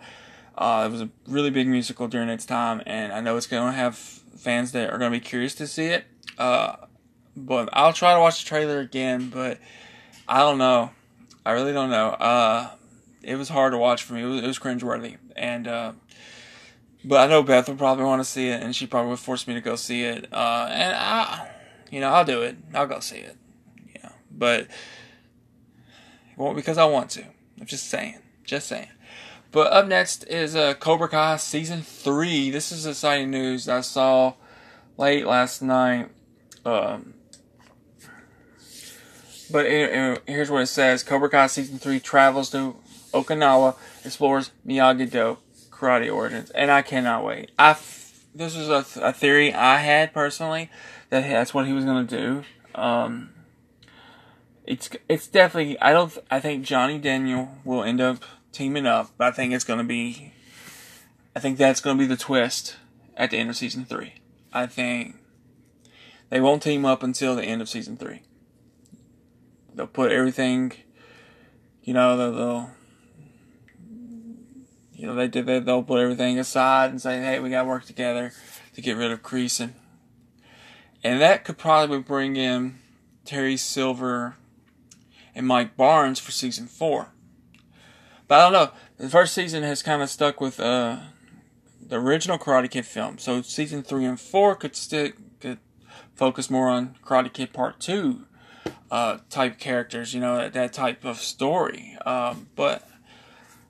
Uh, 0.57 0.85
it 0.87 0.91
was 0.91 1.01
a 1.01 1.09
really 1.27 1.49
big 1.49 1.67
musical 1.67 2.07
during 2.07 2.29
its 2.29 2.45
time, 2.45 2.81
and 2.85 3.11
I 3.11 3.21
know 3.21 3.35
it's 3.35 3.47
going 3.47 3.71
to 3.71 3.77
have 3.77 3.97
fans 3.97 4.71
that 4.71 4.89
are 4.89 4.97
going 4.97 5.11
to 5.11 5.17
be 5.17 5.23
curious 5.23 5.53
to 5.55 5.67
see 5.67 5.87
it. 5.87 6.05
Uh, 6.37 6.75
but 7.35 7.69
I'll 7.73 7.93
try 7.93 8.13
to 8.13 8.19
watch 8.19 8.43
the 8.43 8.47
trailer 8.47 8.79
again. 8.79 9.29
But 9.29 9.59
I 10.27 10.39
don't 10.39 10.57
know. 10.57 10.91
I 11.45 11.51
really 11.51 11.73
don't 11.73 11.89
know. 11.89 12.09
Uh, 12.09 12.71
it 13.21 13.35
was 13.35 13.49
hard 13.49 13.73
to 13.73 13.77
watch 13.77 14.03
for 14.03 14.13
me. 14.13 14.21
It 14.21 14.25
was, 14.25 14.43
it 14.43 14.47
was 14.47 14.59
cringeworthy, 14.59 15.17
and 15.35 15.67
uh, 15.67 15.91
but 17.03 17.19
I 17.19 17.27
know 17.27 17.43
Beth 17.43 17.67
will 17.67 17.75
probably 17.75 18.05
want 18.05 18.21
to 18.21 18.25
see 18.25 18.47
it, 18.49 18.63
and 18.63 18.75
she 18.75 18.87
probably 18.87 19.11
would 19.11 19.19
force 19.19 19.47
me 19.47 19.53
to 19.53 19.61
go 19.61 19.75
see 19.75 20.03
it. 20.03 20.27
Uh, 20.31 20.67
and 20.71 20.95
I, 20.95 21.49
you 21.91 21.99
know, 21.99 22.09
I'll 22.09 22.25
do 22.25 22.41
it. 22.41 22.57
I'll 22.73 22.87
go 22.87 22.99
see 22.99 23.17
it. 23.17 23.35
Know, 24.03 24.11
but 24.31 24.67
well, 26.37 26.53
because 26.53 26.77
I 26.77 26.85
want 26.85 27.11
to. 27.11 27.25
I'm 27.59 27.65
just 27.65 27.89
saying. 27.89 28.19
Just 28.43 28.67
saying. 28.67 28.89
But 29.55 29.71
up 29.71 29.87
next 29.87 30.25
is 30.25 30.53
uh, 30.53 30.73
Cobra 30.73 31.07
Kai 31.07 31.37
season 31.37 31.81
three. 31.81 32.49
This 32.51 32.73
is 32.73 32.85
exciting 32.85 33.31
news 33.31 33.69
I 33.69 33.79
saw 33.79 34.33
late 34.97 35.25
last 35.25 35.61
night. 35.61 36.09
Um, 36.65 37.13
but 39.49 39.65
it, 39.65 39.93
it, 39.93 40.23
here's 40.27 40.51
what 40.51 40.63
it 40.63 40.67
says: 40.67 41.03
Cobra 41.03 41.29
Kai 41.29 41.47
season 41.47 41.79
three 41.79 42.01
travels 42.01 42.49
to 42.49 42.75
Okinawa, 43.13 43.77
explores 44.03 44.51
Miyagi 44.67 45.09
Do 45.09 45.37
karate 45.71 46.13
origins, 46.13 46.49
and 46.49 46.69
I 46.69 46.81
cannot 46.81 47.23
wait. 47.23 47.51
I 47.57 47.69
f- 47.69 48.25
this 48.35 48.57
was 48.57 48.67
a, 48.67 49.07
a 49.07 49.13
theory 49.13 49.53
I 49.53 49.77
had 49.77 50.13
personally 50.13 50.69
that 51.11 51.21
that's 51.21 51.53
what 51.53 51.65
he 51.65 51.71
was 51.71 51.85
gonna 51.85 52.03
do. 52.03 52.43
Um, 52.77 53.29
it's 54.65 54.89
it's 55.07 55.27
definitely 55.29 55.79
I 55.79 55.93
don't 55.93 56.17
I 56.29 56.41
think 56.41 56.65
Johnny 56.65 56.97
Daniel 56.97 57.55
will 57.63 57.85
end 57.85 58.01
up 58.01 58.25
teaming 58.55 58.85
up, 58.85 59.11
but 59.17 59.27
I 59.27 59.31
think 59.31 59.53
it's 59.53 59.63
going 59.63 59.79
to 59.79 59.85
be 59.85 60.33
I 61.35 61.39
think 61.39 61.57
that's 61.57 61.81
going 61.81 61.97
to 61.97 62.01
be 62.01 62.07
the 62.07 62.17
twist 62.17 62.77
at 63.17 63.31
the 63.31 63.37
end 63.37 63.49
of 63.49 63.57
season 63.57 63.85
3. 63.85 64.13
I 64.53 64.67
think 64.67 65.15
they 66.29 66.39
won't 66.39 66.63
team 66.63 66.85
up 66.85 67.03
until 67.03 67.35
the 67.35 67.43
end 67.43 67.61
of 67.61 67.67
season 67.67 67.97
3. 67.97 68.21
They'll 69.73 69.87
put 69.87 70.11
everything 70.11 70.71
you 71.85 71.93
know, 71.93 72.17
they'll, 72.17 72.31
they'll 72.31 72.69
you 74.95 75.07
know, 75.07 75.15
they 75.15 75.27
did 75.27 75.45
they'll 75.45 75.83
put 75.83 75.99
everything 75.99 76.39
aside 76.39 76.89
and 76.89 77.01
say, 77.01 77.19
"Hey, 77.19 77.39
we 77.39 77.49
got 77.49 77.63
to 77.63 77.67
work 77.67 77.85
together 77.85 78.31
to 78.73 78.81
get 78.81 78.97
rid 78.97 79.11
of 79.11 79.21
Kreese." 79.21 79.69
And 81.03 81.21
that 81.21 81.43
could 81.43 81.57
probably 81.57 81.99
bring 81.99 82.37
in 82.37 82.79
Terry 83.25 83.57
Silver 83.57 84.35
and 85.35 85.45
Mike 85.45 85.77
Barnes 85.77 86.19
for 86.19 86.31
season 86.31 86.65
four. 86.65 87.09
But 88.27 88.39
I 88.39 88.43
don't 88.43 88.53
know. 88.53 88.71
The 88.97 89.09
first 89.09 89.33
season 89.33 89.63
has 89.63 89.83
kind 89.83 90.01
of 90.01 90.09
stuck 90.09 90.41
with 90.41 90.59
uh, 90.59 90.97
the 91.87 91.97
original 91.97 92.37
Karate 92.37 92.69
Kid 92.69 92.85
film, 92.85 93.17
so 93.17 93.41
season 93.41 93.83
three 93.83 94.05
and 94.05 94.19
four 94.19 94.55
could 94.55 94.75
stick 94.75 95.15
could 95.39 95.59
focus 96.15 96.49
more 96.49 96.69
on 96.69 96.95
Karate 97.03 97.31
Kid 97.31 97.53
Part 97.53 97.79
Two 97.79 98.25
uh, 98.89 99.19
type 99.29 99.59
characters, 99.59 100.13
you 100.13 100.21
know, 100.21 100.37
that, 100.37 100.53
that 100.53 100.73
type 100.73 101.05
of 101.05 101.17
story. 101.17 101.97
Um, 102.05 102.47
but 102.55 102.87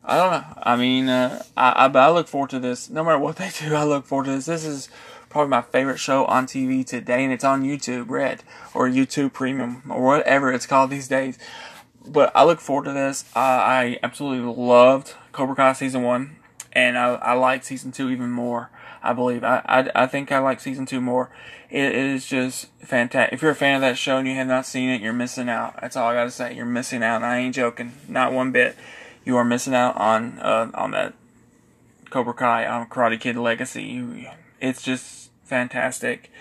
I 0.04 0.18
don't 0.18 0.32
know. 0.32 0.62
I 0.64 0.76
mean, 0.76 1.10
uh, 1.10 1.44
I, 1.58 1.88
I 1.88 1.88
I 1.88 2.10
look 2.12 2.28
forward 2.28 2.52
to 2.52 2.60
this. 2.60 2.90
No 2.90 3.04
matter 3.04 3.20
what 3.20 3.38
they 3.38 3.50
do, 3.60 3.74
I 3.76 3.84
look 3.84 4.06
forward 4.06 4.26
to 4.26 4.32
this. 4.32 4.46
This 4.46 4.66
is 4.66 4.90
probably 5.30 5.50
my 5.50 5.64
favorite 5.64 5.98
show 5.98 6.26
on 6.26 6.46
TV 6.46 6.86
today, 6.86 7.24
and 7.24 7.34
it's 7.34 7.44
on 7.44 7.64
YouTube 7.64 8.10
Red 8.10 8.44
or 8.74 8.88
YouTube 8.88 9.34
Premium 9.34 9.84
or 9.90 10.02
whatever 10.02 10.54
it's 10.54 10.66
called 10.66 10.92
these 10.92 11.08
days. 11.08 11.38
But 12.08 12.32
I 12.36 12.44
look 12.44 12.60
forward 12.60 12.86
to 12.86 12.94
this. 12.94 13.26
I 13.36 14.00
absolutely 14.04 14.52
loved 14.54 15.16
Cobra 15.32 15.56
Kai 15.56 15.74
season 15.74 16.04
one, 16.04 16.38
and 16.74 16.98
I, 16.98 17.16
I 17.16 17.34
like 17.34 17.64
season 17.64 17.92
two 17.92 18.10
even 18.10 18.30
more. 18.30 18.70
I 19.02 19.14
believe 19.14 19.44
I, 19.44 19.62
I, 19.66 20.04
I 20.04 20.08
think 20.08 20.32
I 20.32 20.40
like 20.40 20.60
season 20.60 20.86
two 20.86 21.00
more. 21.00 21.30
It, 21.70 21.84
it 21.84 21.96
is 21.96 22.26
just 22.26 22.68
fantastic. 22.80 23.34
If 23.34 23.42
you're 23.42 23.52
a 23.52 23.56
fan 23.56 23.76
of 23.76 23.82
that 23.82 23.98
show 23.98 24.18
and 24.18 24.28
you 24.28 24.36
have 24.36 24.48
not 24.48 24.66
seen 24.66 24.90
it, 24.90 25.02
you're 25.02 25.14
missing 25.14 25.50
out. 25.50 25.80
That's 25.82 25.96
all 25.96 26.10
I 26.10 26.14
gotta 26.16 26.32
say. 26.32 26.56
You're 26.56 26.66
missing 26.66 27.04
out. 27.04 27.18
And 27.18 27.26
I 27.26 27.38
ain't 27.38 27.56
joking, 27.56 27.94
not 28.08 28.34
one 28.34 28.52
bit. 28.52 28.76
You 29.24 29.38
are 29.38 29.46
missing 29.46 29.76
out 29.76 29.96
on 29.98 30.40
uh, 30.40 30.72
on 30.74 30.92
that 30.92 31.14
Cobra 32.10 32.34
Kai 32.34 32.66
on 32.66 32.88
Karate 32.88 33.20
Kid 33.20 33.36
Legacy. 33.36 33.84
You, 33.84 34.26
it's 34.60 34.82
just 34.82 35.32
fantastic, 35.44 36.32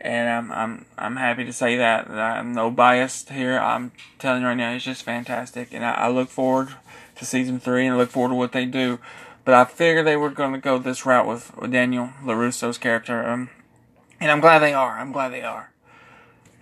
and 0.00 0.28
I'm 0.28 0.52
I'm 0.52 0.86
I'm 0.98 1.16
happy 1.16 1.44
to 1.44 1.52
say 1.52 1.76
that. 1.76 2.10
I'm 2.10 2.52
no 2.52 2.70
biased 2.70 3.30
here. 3.30 3.58
I'm 3.58 3.92
telling 4.18 4.42
you 4.42 4.48
right 4.48 4.54
now, 4.54 4.72
it's 4.72 4.84
just 4.84 5.02
fantastic, 5.02 5.72
and 5.72 5.84
I, 5.84 5.92
I 5.92 6.08
look 6.08 6.28
forward 6.28 6.74
to 7.16 7.24
season 7.24 7.58
three 7.58 7.86
and 7.86 7.94
I 7.94 7.98
look 7.98 8.10
forward 8.10 8.30
to 8.30 8.34
what 8.34 8.52
they 8.52 8.66
do. 8.66 8.98
But 9.44 9.54
I 9.54 9.64
figured 9.64 10.06
they 10.06 10.16
were 10.16 10.30
going 10.30 10.52
to 10.52 10.58
go 10.58 10.78
this 10.78 11.06
route 11.06 11.26
with, 11.26 11.56
with 11.56 11.70
Daniel 11.70 12.10
LaRusso's 12.24 12.78
character, 12.78 13.24
um, 13.24 13.50
and 14.20 14.30
I'm 14.30 14.40
glad 14.40 14.58
they 14.58 14.74
are. 14.74 14.98
I'm 14.98 15.12
glad 15.12 15.32
they 15.32 15.42
are. 15.42 15.70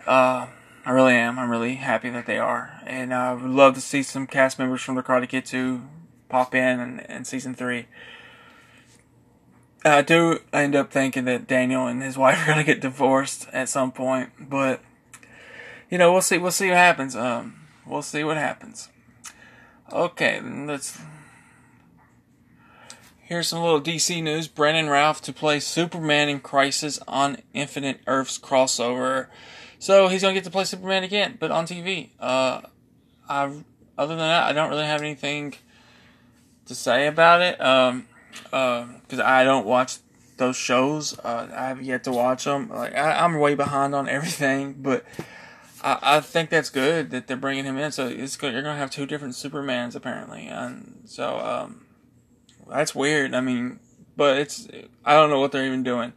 Uh, 0.06 0.48
I 0.84 0.90
really 0.90 1.14
am. 1.14 1.38
I'm 1.38 1.50
really 1.50 1.76
happy 1.76 2.10
that 2.10 2.26
they 2.26 2.38
are, 2.38 2.78
and 2.86 3.14
I 3.14 3.32
would 3.32 3.50
love 3.50 3.74
to 3.76 3.80
see 3.80 4.02
some 4.02 4.26
cast 4.26 4.58
members 4.58 4.82
from 4.82 4.96
the 4.96 5.02
Karate 5.02 5.28
Kid 5.28 5.46
2 5.46 5.80
pop 6.28 6.54
in 6.54 6.80
in, 6.80 7.00
in 7.00 7.24
season 7.24 7.54
three. 7.54 7.86
I 9.84 10.02
do 10.02 10.40
end 10.52 10.74
up 10.74 10.90
thinking 10.90 11.26
that 11.26 11.46
Daniel 11.46 11.86
and 11.86 12.02
his 12.02 12.16
wife 12.18 12.42
are 12.42 12.46
gonna 12.46 12.64
get 12.64 12.80
divorced 12.80 13.48
at 13.52 13.68
some 13.68 13.92
point, 13.92 14.30
but 14.38 14.80
you 15.90 15.98
know 15.98 16.12
we'll 16.12 16.22
see. 16.22 16.38
We'll 16.38 16.50
see 16.50 16.68
what 16.68 16.76
happens. 16.76 17.14
Um, 17.14 17.60
we'll 17.86 18.02
see 18.02 18.24
what 18.24 18.36
happens. 18.36 18.88
Okay, 19.92 20.40
let's. 20.40 20.98
Here's 23.20 23.48
some 23.48 23.62
little 23.62 23.80
DC 23.80 24.22
news. 24.22 24.48
Brandon 24.48 24.88
Routh 24.88 25.22
to 25.22 25.32
play 25.32 25.58
Superman 25.58 26.28
in 26.28 26.40
Crisis 26.40 26.98
on 27.08 27.38
Infinite 27.54 28.00
Earths 28.06 28.38
crossover. 28.38 29.28
So 29.78 30.08
he's 30.08 30.22
gonna 30.22 30.34
get 30.34 30.44
to 30.44 30.50
play 30.50 30.64
Superman 30.64 31.04
again, 31.04 31.36
but 31.38 31.50
on 31.50 31.66
TV. 31.66 32.10
Uh, 32.20 32.62
I 33.28 33.44
other 33.96 34.16
than 34.16 34.18
that, 34.18 34.44
I 34.44 34.52
don't 34.52 34.70
really 34.70 34.84
have 34.84 35.00
anything 35.00 35.54
to 36.66 36.74
say 36.74 37.06
about 37.06 37.40
it. 37.42 37.60
Um, 37.60 38.08
because 38.42 39.18
uh, 39.20 39.24
I 39.24 39.44
don't 39.44 39.66
watch 39.66 39.98
those 40.36 40.56
shows. 40.56 41.18
Uh, 41.18 41.48
I 41.54 41.68
have 41.68 41.82
yet 41.82 42.04
to 42.04 42.12
watch 42.12 42.44
them. 42.44 42.68
Like 42.68 42.94
I, 42.94 43.24
am 43.24 43.38
way 43.38 43.54
behind 43.54 43.94
on 43.94 44.08
everything, 44.16 44.74
but 44.78 45.04
I, 45.82 45.98
I, 46.02 46.20
think 46.20 46.50
that's 46.50 46.70
good 46.70 47.10
that 47.10 47.26
they're 47.26 47.36
bringing 47.36 47.64
him 47.64 47.78
in. 47.78 47.92
So 47.92 48.08
it's 48.08 48.36
good. 48.36 48.52
You're 48.52 48.62
gonna 48.62 48.78
have 48.78 48.90
two 48.90 49.06
different 49.06 49.34
Supermans 49.34 49.94
apparently, 49.94 50.46
and 50.46 51.02
so 51.04 51.38
um, 51.38 51.86
that's 52.68 52.94
weird. 52.94 53.34
I 53.34 53.40
mean, 53.40 53.80
but 54.16 54.38
it's 54.38 54.68
I 55.04 55.14
don't 55.14 55.30
know 55.30 55.40
what 55.40 55.52
they're 55.52 55.66
even 55.66 55.82
doing. 55.82 56.12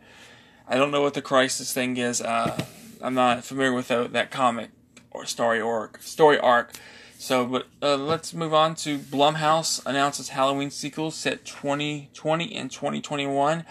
I 0.68 0.76
don't 0.76 0.92
know 0.92 1.02
what 1.02 1.14
the 1.14 1.22
crisis 1.22 1.74
thing 1.74 1.98
is. 1.98 2.22
Uh, 2.22 2.66
I'm 3.02 3.14
not 3.14 3.46
familiar 3.46 3.74
with 3.74 3.88
the, 3.88 4.08
that 4.10 4.32
comic 4.32 4.70
or 5.12 5.26
story 5.26 5.62
arc. 5.62 6.02
Story 6.02 6.38
arc. 6.38 6.74
So, 7.20 7.48
but 7.48 7.68
uh, 7.82 7.98
let's 7.98 8.34
move 8.34 8.54
on 8.54 8.76
to 8.76 9.00
Blumhouse 9.00 9.84
announces 9.88 10.30
Halloween 10.30 10.70
sequels 10.70 11.16
set 11.16 11.46
2020 11.46 12.56
and 12.56 12.70
2021, 12.70 13.66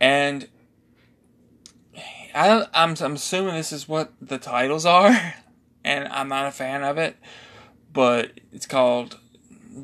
and 0.00 0.48
I 2.32 2.66
I'm, 2.72 2.94
I'm 3.00 3.14
assuming 3.14 3.56
this 3.56 3.72
is 3.72 3.88
what 3.88 4.12
the 4.22 4.38
titles 4.38 4.86
are, 4.86 5.34
and 5.84 6.06
I'm 6.08 6.28
not 6.28 6.46
a 6.46 6.52
fan 6.52 6.84
of 6.84 6.98
it, 6.98 7.16
but 7.92 8.30
it's 8.52 8.66
called, 8.66 9.18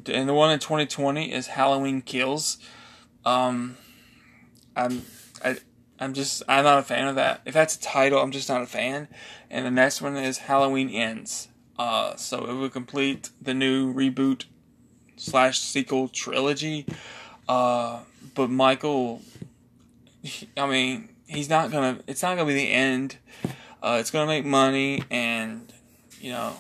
and 0.07 0.29
the 0.29 0.35
one 0.35 0.53
in 0.53 0.61
2020 0.61 1.33
is 1.33 1.49
Halloween 1.49 2.01
Kills. 2.01 2.59
Um, 3.25 3.77
I'm 4.77 5.03
I. 5.45 5.57
I'm 6.01 6.13
just 6.13 6.43
I'm 6.49 6.65
not 6.65 6.81
a 6.81 6.83
fan 6.83 7.07
of 7.07 7.15
that. 7.15 7.43
If 7.45 7.55
that's 7.55 7.77
a 7.77 7.81
title, 7.81 8.21
I'm 8.21 8.33
just 8.33 8.49
not 8.49 8.63
a 8.63 8.67
fan. 8.67 9.07
And 9.49 9.65
the 9.65 9.71
next 9.71 10.03
one 10.03 10.17
is 10.17 10.39
Halloween 10.39 10.91
Ends. 10.91 11.49
Uh, 11.79 12.17
so 12.17 12.45
it 12.45 12.55
will 12.55 12.69
complete 12.69 13.31
the 13.41 13.55
new 13.55 13.93
reboot 13.93 14.45
slash 15.17 15.59
sequel 15.59 16.09
trilogy. 16.09 16.87
Uh, 17.49 18.01
but 18.35 18.51
Michael, 18.51 19.23
I 20.57 20.67
mean, 20.67 21.09
he's 21.27 21.49
not 21.49 21.71
gonna. 21.71 22.01
It's 22.07 22.23
not 22.23 22.37
gonna 22.37 22.49
be 22.49 22.55
the 22.55 22.73
end. 22.73 23.19
Uh, 23.83 23.99
it's 24.01 24.11
gonna 24.11 24.27
make 24.27 24.45
money, 24.45 25.03
and 25.11 25.73
you 26.21 26.31
know, 26.31 26.57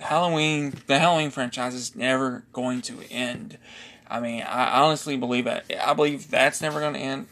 Halloween. 0.00 0.74
The 0.86 0.98
Halloween 0.98 1.30
franchise 1.30 1.74
is 1.74 1.94
never 1.94 2.44
going 2.52 2.80
to 2.82 3.00
end. 3.10 3.58
I 4.08 4.20
mean, 4.20 4.42
I 4.42 4.80
honestly 4.82 5.16
believe 5.16 5.46
that. 5.46 5.64
I 5.84 5.94
believe 5.94 6.30
that's 6.30 6.60
never 6.60 6.80
to 6.80 6.98
end. 6.98 7.26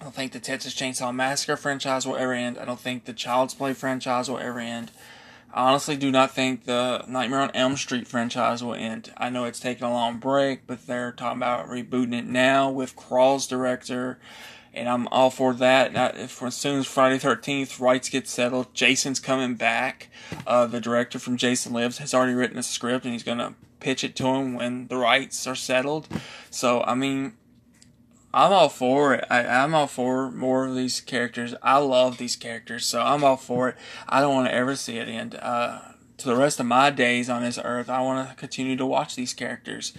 I 0.00 0.04
don't 0.04 0.14
think 0.14 0.32
the 0.32 0.40
Texas 0.40 0.74
Chainsaw 0.74 1.14
Massacre 1.14 1.56
franchise 1.56 2.06
will 2.06 2.16
ever 2.16 2.32
end. 2.32 2.58
I 2.58 2.64
don't 2.64 2.80
think 2.80 3.04
the 3.04 3.12
Child's 3.12 3.54
Play 3.54 3.72
franchise 3.72 4.28
will 4.28 4.38
ever 4.38 4.58
end. 4.58 4.90
I 5.54 5.68
honestly 5.68 5.96
do 5.96 6.10
not 6.10 6.32
think 6.32 6.64
the 6.64 7.04
Nightmare 7.06 7.42
on 7.42 7.52
Elm 7.54 7.76
Street 7.76 8.08
franchise 8.08 8.64
will 8.64 8.74
end. 8.74 9.12
I 9.16 9.30
know 9.30 9.44
it's 9.44 9.60
taken 9.60 9.86
a 9.86 9.92
long 9.92 10.18
break, 10.18 10.66
but 10.66 10.88
they're 10.88 11.12
talking 11.12 11.38
about 11.38 11.68
rebooting 11.68 12.18
it 12.18 12.26
now 12.26 12.70
with 12.70 12.96
Crawl's 12.96 13.46
director, 13.46 14.18
and 14.72 14.88
I'm 14.88 15.06
all 15.08 15.30
for 15.30 15.54
that. 15.54 16.18
If, 16.18 16.42
as 16.42 16.56
soon 16.56 16.80
as 16.80 16.86
Friday 16.86 17.18
Thirteenth 17.18 17.78
rights 17.78 18.08
get 18.08 18.26
settled, 18.26 18.74
Jason's 18.74 19.20
coming 19.20 19.54
back. 19.54 20.08
Uh, 20.44 20.66
the 20.66 20.80
director 20.80 21.20
from 21.20 21.36
Jason 21.36 21.72
Lives 21.72 21.98
has 21.98 22.12
already 22.12 22.34
written 22.34 22.58
a 22.58 22.62
script, 22.64 23.04
and 23.04 23.12
he's 23.12 23.22
gonna 23.22 23.54
pitch 23.78 24.02
it 24.02 24.16
to 24.16 24.26
him 24.26 24.54
when 24.54 24.88
the 24.88 24.96
rights 24.96 25.46
are 25.46 25.54
settled. 25.54 26.08
So 26.50 26.82
I 26.82 26.96
mean, 26.96 27.34
I'm 28.34 28.52
all 28.52 28.68
for 28.68 29.14
it. 29.14 29.24
I, 29.30 29.42
am 29.42 29.76
all 29.76 29.86
for 29.86 30.28
more 30.30 30.66
of 30.66 30.74
these 30.74 31.00
characters. 31.00 31.54
I 31.62 31.78
love 31.78 32.18
these 32.18 32.34
characters, 32.34 32.84
so 32.84 33.00
I'm 33.00 33.22
all 33.22 33.36
for 33.36 33.68
it. 33.68 33.76
I 34.08 34.20
don't 34.20 34.34
want 34.34 34.48
to 34.48 34.54
ever 34.54 34.74
see 34.74 34.98
it 34.98 35.08
end. 35.08 35.36
Uh, 35.36 35.80
to 36.18 36.28
the 36.28 36.34
rest 36.34 36.58
of 36.58 36.66
my 36.66 36.90
days 36.90 37.30
on 37.30 37.42
this 37.42 37.60
earth, 37.62 37.88
I 37.88 38.00
want 38.00 38.28
to 38.28 38.34
continue 38.34 38.76
to 38.76 38.84
watch 38.84 39.14
these 39.14 39.34
characters. 39.34 39.92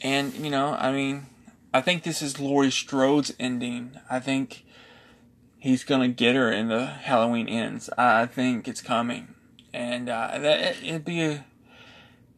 And, 0.00 0.34
you 0.34 0.50
know, 0.50 0.76
I 0.78 0.92
mean, 0.92 1.26
I 1.74 1.80
think 1.80 2.04
this 2.04 2.22
is 2.22 2.38
Laurie 2.38 2.70
Strode's 2.70 3.34
ending. 3.40 3.98
I 4.08 4.20
think 4.20 4.64
he's 5.58 5.82
going 5.82 6.02
to 6.02 6.14
get 6.14 6.36
her 6.36 6.52
in 6.52 6.68
the 6.68 6.86
Halloween 6.86 7.48
ends. 7.48 7.90
I 7.98 8.26
think 8.26 8.68
it's 8.68 8.80
coming. 8.80 9.34
And 9.74 10.08
uh, 10.08 10.38
that, 10.38 10.60
it, 10.60 10.76
it'd 10.84 11.04
be 11.04 11.22
a, 11.22 11.44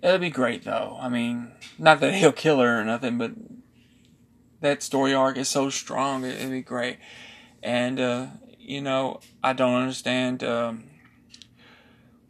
it'd 0.03 0.23
be 0.23 0.31
great, 0.31 0.65
though. 0.65 0.97
I 0.99 1.11
mean, 1.11 1.53
not 1.79 2.01
that 2.01 2.15
he'll 2.15 2.33
kill 2.33 2.61
her 2.61 2.81
or 2.81 2.85
nothing, 2.85 3.19
but 3.19 3.33
that 4.61 4.83
story 4.83 5.15
arc 5.15 5.37
is 5.37 5.49
so 5.49 5.71
strong. 5.71 6.25
It, 6.25 6.41
would 6.43 6.51
be 6.51 6.63
great. 6.63 6.99
And, 7.63 8.01
uh, 8.01 8.27
you 8.59 8.81
know, 8.81 9.21
I 9.43 9.53
don't 9.53 9.75
understand 9.75 10.45
um, 10.45 10.85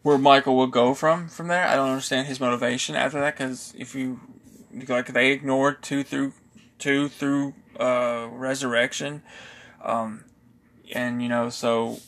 where 0.03 0.19
Michael 0.19 0.57
will 0.57 0.67
go 0.67 0.95
from 0.95 1.29
from 1.29 1.49
there. 1.49 1.67
I 1.67 1.77
don't 1.77 1.91
understand 1.91 2.27
his 2.27 2.41
motivation 2.41 2.97
after 2.97 3.21
that 3.21 3.37
because 3.37 3.75
if 3.77 3.95
you 3.95 4.21
like, 4.89 5.13
they 5.13 5.33
ignored 5.33 5.83
two 5.83 6.03
through 6.03 6.33
two 6.79 7.09
through 7.09 7.55
uh, 7.79 8.29
resurrection, 8.31 9.23
um, 9.85 10.25
and 10.93 11.23
you 11.23 11.29
know, 11.29 11.51
so 11.51 12.01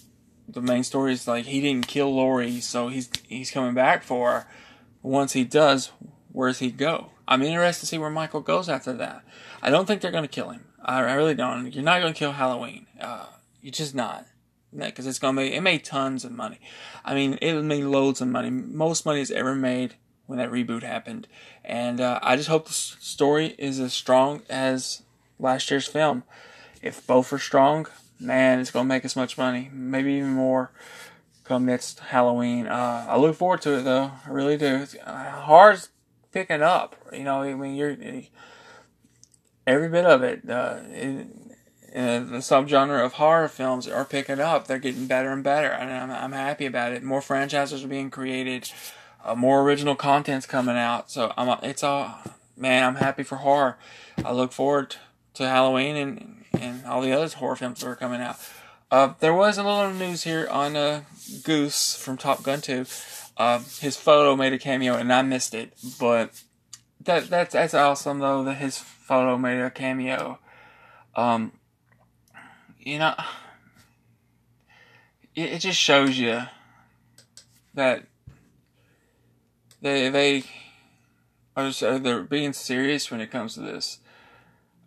the 0.49 0.63
main 0.63 0.85
story 0.85 1.13
is 1.13 1.29
like 1.29 1.45
he 1.45 1.61
didn't 1.61 1.87
kill 1.87 2.15
Laurie, 2.15 2.61
so 2.61 2.89
he's 2.89 3.11
he's 3.27 3.51
coming 3.51 3.75
back 3.75 4.03
for 4.03 4.31
her. 4.31 4.47
Once 5.03 5.33
he 5.33 5.45
does, 5.45 5.91
where's 6.31 6.61
he 6.61 6.71
go? 6.71 7.11
I'm 7.27 7.43
interested 7.43 7.81
to 7.81 7.87
see 7.87 7.99
where 7.99 8.11
Michael 8.11 8.41
goes 8.41 8.69
after 8.69 8.93
that. 8.95 9.23
I 9.63 9.71
don't 9.71 9.87
think 9.87 10.03
they're 10.03 10.11
going 10.11 10.25
to 10.25 10.29
kill 10.29 10.51
him. 10.51 10.67
I, 10.83 10.99
I, 10.99 11.13
really 11.15 11.35
don't. 11.35 11.73
You're 11.73 11.85
not 11.85 12.01
going 12.01 12.13
to 12.13 12.19
kill 12.19 12.33
Halloween. 12.33 12.87
Uh, 13.01 13.27
you're 13.61 13.73
just 13.73 13.95
not. 13.95 14.27
Because 14.77 15.07
it's 15.07 15.19
going 15.19 15.37
to 15.37 15.43
make, 15.43 15.53
it 15.53 15.61
made 15.61 15.85
tons 15.85 16.25
of 16.25 16.33
money. 16.33 16.59
I 17.05 17.15
mean, 17.15 17.39
it 17.41 17.63
made 17.63 17.85
loads 17.85 18.21
of 18.21 18.29
money. 18.29 18.51
Most 18.51 19.07
money 19.07 19.21
it's 19.21 19.31
ever 19.31 19.55
made 19.55 19.95
when 20.27 20.39
that 20.39 20.51
reboot 20.51 20.83
happened. 20.83 21.29
And 21.65 22.01
uh, 22.01 22.19
I 22.23 22.37
just 22.37 22.49
hope 22.49 22.67
the 22.67 22.73
story 22.73 23.55
is 23.59 23.79
as 23.79 23.93
strong 23.93 24.43
as 24.49 25.03
last 25.39 25.71
year's 25.71 25.87
film. 25.87 26.25
If 26.81 27.07
both 27.07 27.33
are 27.33 27.39
strong, 27.39 27.87
man, 28.19 28.59
it's 28.59 28.71
going 28.71 28.87
to 28.87 28.89
make 28.89 29.05
as 29.05 29.15
much 29.15 29.37
money. 29.37 29.71
Maybe 29.73 30.15
even 30.15 30.31
more 30.31 30.71
come 31.45 31.67
next 31.67 32.01
Halloween. 32.01 32.67
Uh, 32.67 33.07
I 33.09 33.19
look 33.19 33.37
forward 33.37 33.61
to 33.63 33.79
it, 33.79 33.83
though. 33.83 34.11
I 34.27 34.31
really 34.31 34.57
do. 34.57 34.77
It's 34.77 34.97
uh, 35.05 35.31
hard 35.43 35.81
picking 36.33 36.63
up. 36.63 36.97
You 37.13 37.25
know, 37.25 37.43
I 37.43 37.55
mean, 37.55 37.75
you're 37.75 37.97
every 39.67 39.89
bit 39.89 40.05
of 40.05 40.23
it. 40.23 40.49
Uh, 40.49 40.79
it 40.89 41.27
uh, 41.95 42.21
the 42.21 42.39
subgenre 42.39 43.05
of 43.05 43.15
horror 43.15 43.49
films 43.49 43.87
are 43.87 44.07
picking 44.07 44.41
up. 44.41 44.67
They're 44.67 44.79
getting 44.79 45.07
better 45.07 45.31
and 45.31 45.45
better, 45.45 45.69
and 45.69 45.91
I'm, 45.91 46.11
I'm 46.11 46.33
happy 46.33 46.65
about 46.65 46.93
it. 46.93 47.03
More 47.03 47.21
franchises 47.21 47.85
are 47.85 47.89
being 47.89 48.11
created, 48.11 48.71
uh, 49.23 49.35
more 49.35 49.61
original 49.61 49.95
content's 49.95 50.47
coming 50.47 50.77
out. 50.77 51.11
So 51.11 51.35
I'm 51.37 51.59
it's 51.63 51.83
all 51.83 52.19
man. 52.57 52.85
I'm 52.85 52.95
happy 52.97 53.23
for 53.23 53.37
horror. 53.37 53.77
I 54.25 54.33
look 54.33 54.53
forward 54.53 54.97
to 55.35 55.47
Halloween 55.47 55.97
and 55.97 56.45
and 56.59 56.87
all 56.87 57.03
the 57.03 57.13
other 57.13 57.29
horror 57.37 57.57
films 57.57 57.81
that 57.81 57.89
are 57.89 57.97
coming 57.97 58.23
out. 58.23 58.37
Uh, 58.91 59.15
there 59.21 59.35
was 59.35 59.59
a 59.59 59.63
little 59.63 59.93
news 59.93 60.25
here 60.25 60.49
on 60.51 60.77
uh, 60.77 61.03
Goose 61.45 61.97
from 61.97 62.17
Top 62.17 62.43
Gun 62.43 62.61
2. 62.61 62.85
Uh, 63.39 63.59
his 63.81 63.97
photo 63.97 64.37
made 64.37 64.53
a 64.53 64.59
cameo, 64.59 64.95
and 64.95 65.11
I 65.11 65.23
missed 65.23 65.55
it, 65.55 65.73
but 65.99 66.43
that 67.03 67.29
that's 67.29 67.53
that's 67.53 67.75
awesome 67.75 68.19
though 68.19 68.45
that 68.45 68.55
his 68.55 68.79
photo 69.03 69.37
made 69.37 69.61
a 69.61 69.71
cameo. 69.71 70.39
Um, 71.15 71.53
you 72.79 72.99
know, 72.99 73.15
it, 75.35 75.53
it 75.53 75.59
just 75.59 75.79
shows 75.79 76.19
you 76.19 76.43
that 77.75 78.05
they 79.81 80.09
they 80.09 80.45
are 81.57 81.69
just, 81.69 81.81
they're 81.81 82.23
being 82.23 82.53
serious 82.53 83.11
when 83.11 83.21
it 83.21 83.31
comes 83.31 83.55
to 83.55 83.61
this. 83.61 83.99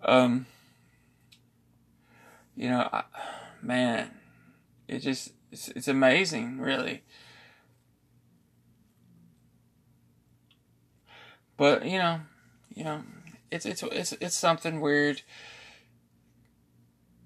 Um, 0.03 0.45
you 2.55 2.69
know, 2.69 2.89
I, 2.91 3.03
man, 3.61 4.11
it 4.87 4.99
just 4.99 5.31
it's, 5.51 5.69
it's 5.69 5.87
amazing, 5.87 6.59
really. 6.59 7.03
But 11.57 11.85
you 11.85 11.97
know, 11.97 12.21
you 12.73 12.83
know, 12.83 13.01
it's 13.51 13.65
it's 13.65 13.83
it's 13.83 14.13
it's 14.13 14.37
something 14.37 14.81
weird 14.81 15.21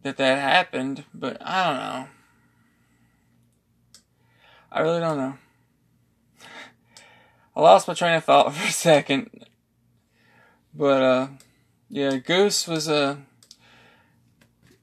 that 0.04 0.18
that 0.18 0.40
happened, 0.40 1.06
but 1.14 1.38
I 1.42 1.68
don't 1.68 1.78
know. 1.78 2.08
I 4.72 4.80
really 4.82 5.00
don't 5.00 5.18
know. 5.18 5.38
I 7.56 7.62
lost 7.62 7.88
my 7.88 7.94
train 7.94 8.16
of 8.16 8.24
thought 8.24 8.54
for 8.54 8.68
a 8.68 8.72
second. 8.72 9.46
But 10.74 11.02
uh 11.02 11.28
yeah, 11.90 12.18
Goose 12.18 12.68
was 12.68 12.88
a 12.88 13.18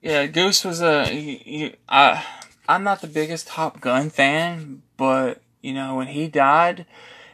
yeah, 0.03 0.27
Goose 0.27 0.65
was 0.65 0.81
a 0.83 1.07
he, 1.07 1.75
I 1.89 2.25
I'm 2.69 2.83
not 2.83 3.01
the 3.01 3.07
biggest 3.07 3.47
Top 3.47 3.81
Gun 3.81 4.11
fan, 4.11 4.83
but 4.97 5.41
you 5.63 5.73
know, 5.73 5.95
when 5.95 6.09
he 6.09 6.29
died 6.29 6.87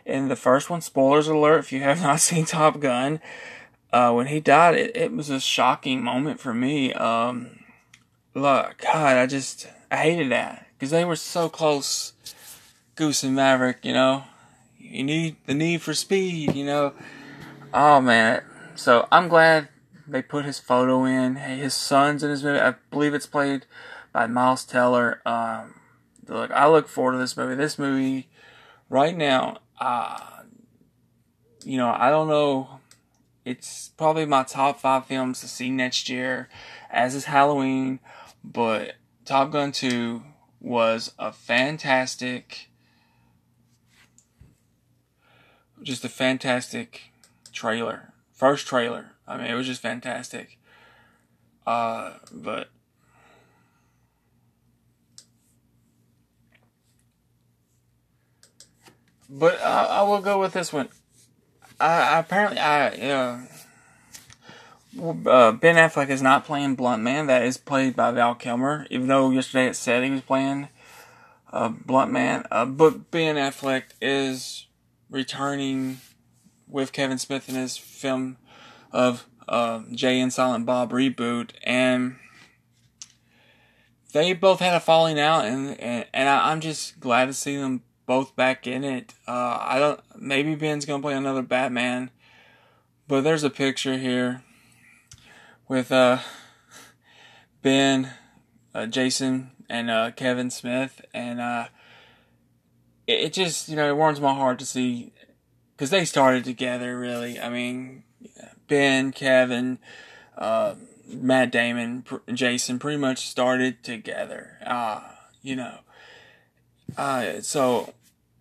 in 0.05 0.29
the 0.29 0.37
first 0.37 0.69
one, 0.69 0.81
spoilers 0.81 1.29
alert 1.29 1.59
if 1.59 1.73
you 1.73 1.81
have 1.81 2.03
not 2.03 2.21
seen 2.21 2.45
Top 2.45 2.81
Gun, 2.81 3.21
uh, 3.93 4.13
when 4.13 4.29
he 4.29 4.41
died, 4.41 4.75
it, 4.75 4.97
it 4.97 5.13
was 5.13 5.31
a 5.31 5.41
shocking 5.41 6.03
moment 6.03 6.41
for 6.41 6.55
me. 6.55 6.93
Um, 6.95 7.61
look, 8.35 8.79
God, 8.79 9.17
I 9.17 9.27
just 9.27 9.69
I 9.91 9.97
hated 9.97 10.31
that 10.33 10.67
because 10.79 10.91
they 10.91 11.05
were 11.05 11.17
so 11.17 11.49
close. 11.49 12.15
Goose 12.95 13.23
and 13.23 13.35
Maverick, 13.35 13.85
you 13.85 13.93
know, 13.93 14.25
you 14.79 15.03
need 15.03 15.37
the 15.47 15.55
need 15.55 15.83
for 15.83 15.95
speed, 15.95 16.55
you 16.55 16.65
know. 16.65 16.93
Oh 17.73 18.01
man, 18.01 18.43
so 18.75 19.09
I'm 19.11 19.29
glad 19.29 19.69
they 20.07 20.23
put 20.23 20.45
his 20.45 20.59
photo 20.59 21.05
in. 21.05 21.37
Hey, 21.37 21.57
his 21.59 21.75
son's 21.75 22.23
in 22.23 22.31
his 22.31 22.45
movie. 22.45 22.61
I 22.61 22.75
believe 22.91 23.15
it's 23.15 23.27
played 23.27 23.67
by 24.13 24.27
Miles 24.27 24.65
Teller. 24.65 25.21
Um, 25.25 25.75
look, 26.29 26.51
I 26.51 26.69
look 26.69 26.89
forward 26.89 27.13
to 27.13 27.19
this 27.19 27.37
movie. 27.37 27.55
This 27.55 27.79
movie, 27.79 28.29
right 28.91 29.17
now, 29.17 29.59
uh, 29.81 30.43
you 31.65 31.79
know, 31.79 31.95
I 31.97 32.11
don't 32.11 32.29
know. 32.29 32.81
It's 33.45 33.89
probably 33.97 34.25
my 34.25 34.45
top 34.45 34.81
five 34.81 35.07
films 35.07 35.41
to 35.41 35.49
see 35.49 35.69
next 35.71 36.09
year, 36.09 36.49
as 36.91 37.15
is 37.15 37.25
Halloween. 37.25 37.99
But 38.45 38.95
Top 39.25 39.51
Gun 39.51 39.73
2 39.73 40.23
was 40.61 41.13
a 41.19 41.33
fantastic, 41.33 42.71
just 45.83 46.05
a 46.05 46.09
fantastic 46.09 47.13
trailer. 47.53 48.13
First 48.33 48.67
trailer. 48.67 49.13
I 49.27 49.37
mean, 49.37 49.47
it 49.47 49.55
was 49.55 49.67
just 49.67 49.83
fantastic. 49.83 50.59
Uh, 51.67 52.15
but 52.33 52.69
but 59.29 59.61
uh, 59.61 59.87
I 59.91 60.03
will 60.03 60.21
go 60.21 60.41
with 60.41 60.53
this 60.53 60.73
one. 60.73 60.89
Apparently 61.83 62.59
I 62.59 62.89
uh, 63.11 63.41
uh, 65.01 65.53
Ben 65.53 65.77
Affleck 65.77 66.09
is 66.09 66.23
not 66.23 66.45
playing 66.45 66.77
Bluntman. 66.77 67.27
That 67.27 67.43
is 67.43 67.57
played 67.57 67.97
by 67.97 68.11
Val 68.13 68.35
Kilmer. 68.35 68.87
Even 68.91 69.09
though 69.09 69.31
yesterday 69.31 69.67
it 69.67 69.77
said 69.77 70.05
he 70.05 70.11
was 70.11 70.21
playing 70.21 70.69
uh, 71.53 71.71
Bluntman, 71.71 72.47
uh, 72.51 72.67
but 72.67 73.11
Ben 73.11 73.37
Affleck 73.37 73.85
is 74.01 74.67
returning 75.11 75.99
with 76.69 76.93
Kevin 76.93 77.19
Smith 77.19 77.49
in 77.49 77.55
his 77.55 77.77
film 77.77 78.39
of 78.91 79.27
uh, 79.49 79.83
Jay 79.93 80.21
and 80.21 80.33
Silent 80.33 80.65
Bob 80.65 80.91
reboot, 80.91 81.51
and 81.63 82.17
they 84.13 84.33
both 84.33 84.61
had 84.61 84.75
a 84.75 84.81
falling 84.81 85.19
out, 85.19 85.45
and 85.45 85.79
and, 85.81 86.07
and 86.13 86.29
I, 86.29 86.53
am 86.53 86.61
just 86.61 87.01
glad 87.01 87.27
to 87.27 87.35
see 87.35 87.57
them 87.57 87.83
both 88.07 88.35
back 88.37 88.67
in 88.67 88.85
it. 88.85 89.15
Uh, 89.27 89.59
I 89.61 89.79
don't. 89.79 90.01
Maybe 90.19 90.55
Ben's 90.55 90.85
gonna 90.85 91.03
play 91.03 91.15
another 91.15 91.43
Batman, 91.43 92.11
but 93.09 93.23
there's 93.23 93.45
a 93.45 93.51
picture 93.51 93.99
here 93.99 94.43
with 95.69 95.93
uh, 95.93 96.19
Ben, 97.63 98.13
uh, 98.75 98.87
Jason, 98.87 99.53
and 99.69 99.91
uh, 99.91 100.11
Kevin 100.13 100.51
Smith, 100.51 101.01
and 101.15 101.41
uh, 101.41 101.67
it, 103.07 103.21
it, 103.21 103.33
just 103.33 103.69
you 103.69 103.77
know 103.77 103.89
it 103.89 103.97
warms 103.97 104.21
my 104.21 104.35
heart 104.35 104.59
to 104.59 104.67
see 104.67 105.13
because 105.77 105.91
they 105.91 106.05
started 106.05 106.45
together. 106.45 106.99
Really, 106.99 107.39
I 107.39 107.49
mean, 107.49 108.05
Ben, 108.69 109.13
Kevin, 109.13 109.79
uh, 110.37 110.75
Matt 111.09 111.53
Damon, 111.53 112.05
Jason, 112.33 112.79
pretty 112.79 112.99
much 112.99 113.29
started 113.29 113.83
together. 113.85 114.59
You 115.45 115.57
know, 115.57 115.79
uh, 116.97 117.41
so 117.41 117.95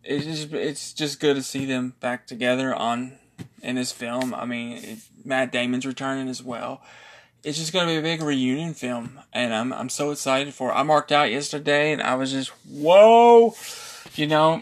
it's 0.04 0.25
just 0.25 0.54
it's 0.54 0.93
just 0.93 1.19
good 1.19 1.36
to 1.36 1.43
see 1.43 1.65
them 1.65 1.95
back 1.99 2.27
together 2.27 2.73
on 2.73 3.13
in 3.62 3.75
this 3.75 3.91
film. 3.91 4.34
I 4.34 4.45
mean, 4.45 4.77
it, 4.77 4.99
Matt 5.23 5.51
Damon's 5.51 5.86
returning 5.86 6.27
as 6.27 6.43
well 6.43 6.82
it's 7.43 7.58
just 7.58 7.73
gonna 7.73 7.88
be 7.88 7.97
a 7.97 8.01
big 8.01 8.21
reunion 8.21 8.73
film, 8.73 9.19
and 9.34 9.54
I'm 9.54 9.73
I'm 9.73 9.89
so 9.89 10.12
excited 10.12 10.54
for 10.54 10.69
it. 10.69 10.73
I 10.73 10.84
marked 10.84 11.12
out 11.12 11.32
yesterday, 11.32 11.91
and 11.91 12.01
I 12.01 12.15
was 12.15 12.32
just 12.32 12.49
whoa, 12.69 13.56
you 14.15 14.27
know, 14.27 14.62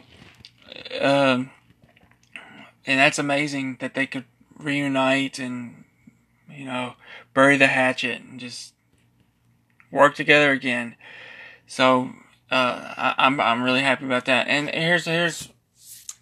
um, 1.01 1.51
and 2.85 2.99
that's 2.99 3.19
amazing 3.19 3.77
that 3.81 3.95
they 3.95 4.07
could 4.07 4.25
reunite 4.57 5.39
and 5.39 5.83
you 6.49 6.65
know 6.65 6.93
bury 7.33 7.57
the 7.57 7.67
hatchet 7.67 8.21
and 8.21 8.39
just 8.39 8.73
work 9.91 10.15
together 10.15 10.51
again. 10.51 10.95
So 11.67 12.11
uh, 12.51 12.93
I, 12.97 13.15
I'm 13.17 13.39
I'm 13.39 13.63
really 13.63 13.81
happy 13.81 14.05
about 14.05 14.25
that. 14.25 14.47
And 14.47 14.69
here's 14.69 15.05
here's 15.05 15.49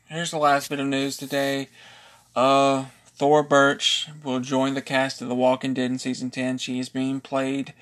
here's 0.07 0.32
the 0.32 0.38
last 0.38 0.69
bit 0.69 0.80
of 0.80 0.88
news 0.88 1.17
today. 1.17 1.69
Uh, 2.36 2.86
Thora 3.17 3.43
Birch 3.43 4.07
will 4.23 4.39
join 4.39 4.75
the 4.75 4.82
cast 4.82 5.21
of 5.23 5.28
The 5.28 5.36
Walking 5.36 5.73
Dead 5.73 5.89
in 5.89 5.97
season 5.97 6.30
10. 6.30 6.59
She 6.59 6.80
is 6.80 6.88
being 6.88 7.19
played, 7.19 7.73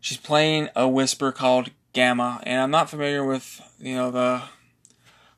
she's 0.00 0.18
playing 0.18 0.70
a 0.74 0.88
whisper 0.88 1.30
called 1.30 1.70
Gamma, 1.92 2.40
and 2.42 2.60
I'm 2.60 2.70
not 2.72 2.90
familiar 2.90 3.24
with, 3.24 3.60
you 3.78 3.94
know, 3.94 4.10
the 4.10 4.42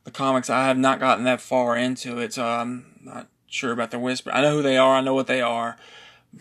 the 0.03 0.11
comics. 0.11 0.49
I 0.49 0.65
have 0.65 0.77
not 0.77 0.99
gotten 0.99 1.25
that 1.25 1.41
far 1.41 1.77
into 1.77 2.17
it, 2.19 2.33
so 2.33 2.45
I'm 2.45 2.99
not 3.03 3.27
sure 3.47 3.71
about 3.71 3.91
the 3.91 3.99
whisper. 3.99 4.31
I 4.31 4.41
know 4.41 4.53
who 4.55 4.61
they 4.63 4.77
are, 4.77 4.95
I 4.95 5.01
know 5.01 5.13
what 5.13 5.27
they 5.27 5.41
are, 5.41 5.77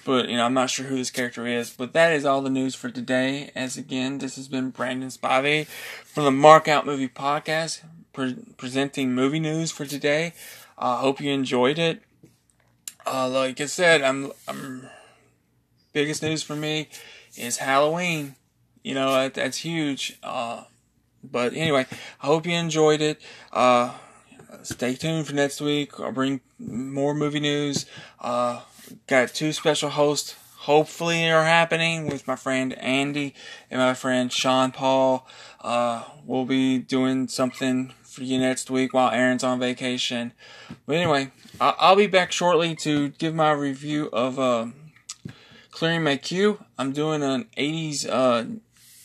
but 0.04 0.28
you 0.28 0.36
know 0.36 0.44
I'm 0.44 0.54
not 0.54 0.70
sure 0.70 0.86
who 0.86 0.96
this 0.96 1.10
character 1.10 1.46
is. 1.46 1.70
But 1.70 1.92
that 1.92 2.12
is 2.12 2.24
all 2.24 2.42
the 2.42 2.50
news 2.50 2.74
for 2.74 2.90
today. 2.90 3.50
As 3.54 3.76
again, 3.76 4.18
this 4.18 4.36
has 4.36 4.48
been 4.48 4.70
Brandon 4.70 5.08
Spivey 5.08 5.66
from 5.66 6.24
the 6.24 6.30
Mark 6.30 6.68
Out 6.68 6.86
Movie 6.86 7.08
Podcast, 7.08 7.82
pre- 8.12 8.36
presenting 8.56 9.14
movie 9.14 9.40
news 9.40 9.70
for 9.70 9.84
today. 9.84 10.34
I 10.76 10.94
uh, 10.94 10.96
hope 10.96 11.20
you 11.20 11.30
enjoyed 11.30 11.78
it. 11.78 12.02
Uh, 13.06 13.28
like 13.28 13.60
I 13.60 13.66
said, 13.66 14.02
I'm, 14.02 14.32
I'm 14.48 14.88
biggest 15.92 16.22
news 16.22 16.42
for 16.42 16.56
me 16.56 16.88
is 17.36 17.58
Halloween. 17.58 18.34
You 18.82 18.94
know 18.94 19.12
that, 19.12 19.34
that's 19.34 19.58
huge. 19.58 20.18
Uh, 20.22 20.64
but 21.22 21.54
anyway, 21.54 21.86
I 22.20 22.26
hope 22.26 22.46
you 22.46 22.52
enjoyed 22.52 23.00
it. 23.00 23.20
Uh, 23.52 23.92
stay 24.62 24.94
tuned 24.94 25.26
for 25.26 25.34
next 25.34 25.60
week. 25.60 25.98
I'll 26.00 26.12
bring 26.12 26.40
more 26.58 27.14
movie 27.14 27.40
news. 27.40 27.86
Got 29.06 29.34
two 29.34 29.52
special 29.52 29.90
hosts. 29.90 30.36
Hopefully, 30.58 31.28
are 31.30 31.44
happening 31.44 32.08
with 32.08 32.26
my 32.26 32.36
friend 32.36 32.72
Andy 32.78 33.34
and 33.70 33.80
my 33.80 33.92
friend 33.92 34.32
Sean 34.32 34.72
Paul. 34.72 35.26
Uh, 35.60 36.04
we'll 36.24 36.46
be 36.46 36.78
doing 36.78 37.28
something 37.28 37.92
for 38.02 38.22
you 38.22 38.38
next 38.38 38.70
week 38.70 38.94
while 38.94 39.10
Aaron's 39.10 39.44
on 39.44 39.58
vacation. 39.58 40.32
But 40.86 40.96
anyway, 40.96 41.32
I'll 41.60 41.96
be 41.96 42.06
back 42.06 42.32
shortly 42.32 42.74
to 42.76 43.10
give 43.10 43.34
my 43.34 43.52
review 43.52 44.08
of 44.12 44.38
uh, 44.38 44.68
Clearing 45.70 46.04
My 46.04 46.16
Queue. 46.16 46.64
I'm 46.78 46.92
doing 46.92 47.22
an 47.22 47.48
80s 47.58 48.08
uh, 48.08 48.44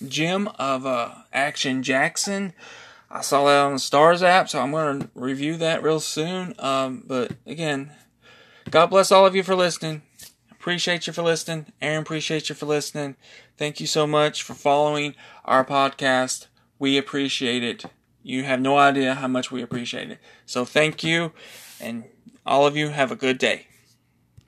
gym 0.08 0.48
of 0.60 0.86
uh, 0.86 1.14
Action 1.34 1.84
Jackson. 1.84 2.54
I 3.12 3.22
saw 3.22 3.46
that 3.46 3.66
on 3.66 3.74
the 3.74 3.80
Starz 3.80 4.22
app, 4.22 4.50
so 4.50 4.62
I'm 4.62 4.72
going 4.72 5.02
to 5.02 5.10
review 5.16 5.58
that 5.58 5.82
real 5.82 6.00
soon. 6.00 6.54
Um, 6.60 7.04
but 7.06 7.34
again, 7.48 7.92
God 8.70 8.88
bless 8.92 9.12
all 9.12 9.26
of 9.26 9.36
you 9.36 9.42
for 9.42 9.56
listening. 9.56 10.04
Appreciate 10.52 11.08
you 11.08 11.14
for 11.14 11.24
listening. 11.24 11.68
Aaron, 11.82 12.02
appreciate 12.04 12.50
you 12.50 12.56
for 12.56 12.68
listening. 12.68 13.16
Thank 13.58 13.80
you 13.80 13.88
so 13.88 14.06
much 14.06 14.44
for 14.44 14.54
following 14.54 15.16
our 15.46 15.66
podcast. 15.66 16.48
We 16.78 16.98
appreciate 16.98 17.64
it. 17.64 17.86
You 18.22 18.44
have 18.44 18.62
no 18.62 18.78
idea 18.78 19.16
how 19.16 19.28
much 19.28 19.52
we 19.52 19.64
appreciate 19.64 20.12
it. 20.12 20.20
So 20.46 20.66
thank 20.66 21.04
you, 21.04 21.32
and 21.82 22.04
all 22.46 22.68
of 22.68 22.78
you 22.78 22.90
have 22.90 23.12
a 23.12 23.16
good 23.16 23.40
day. 23.40 23.69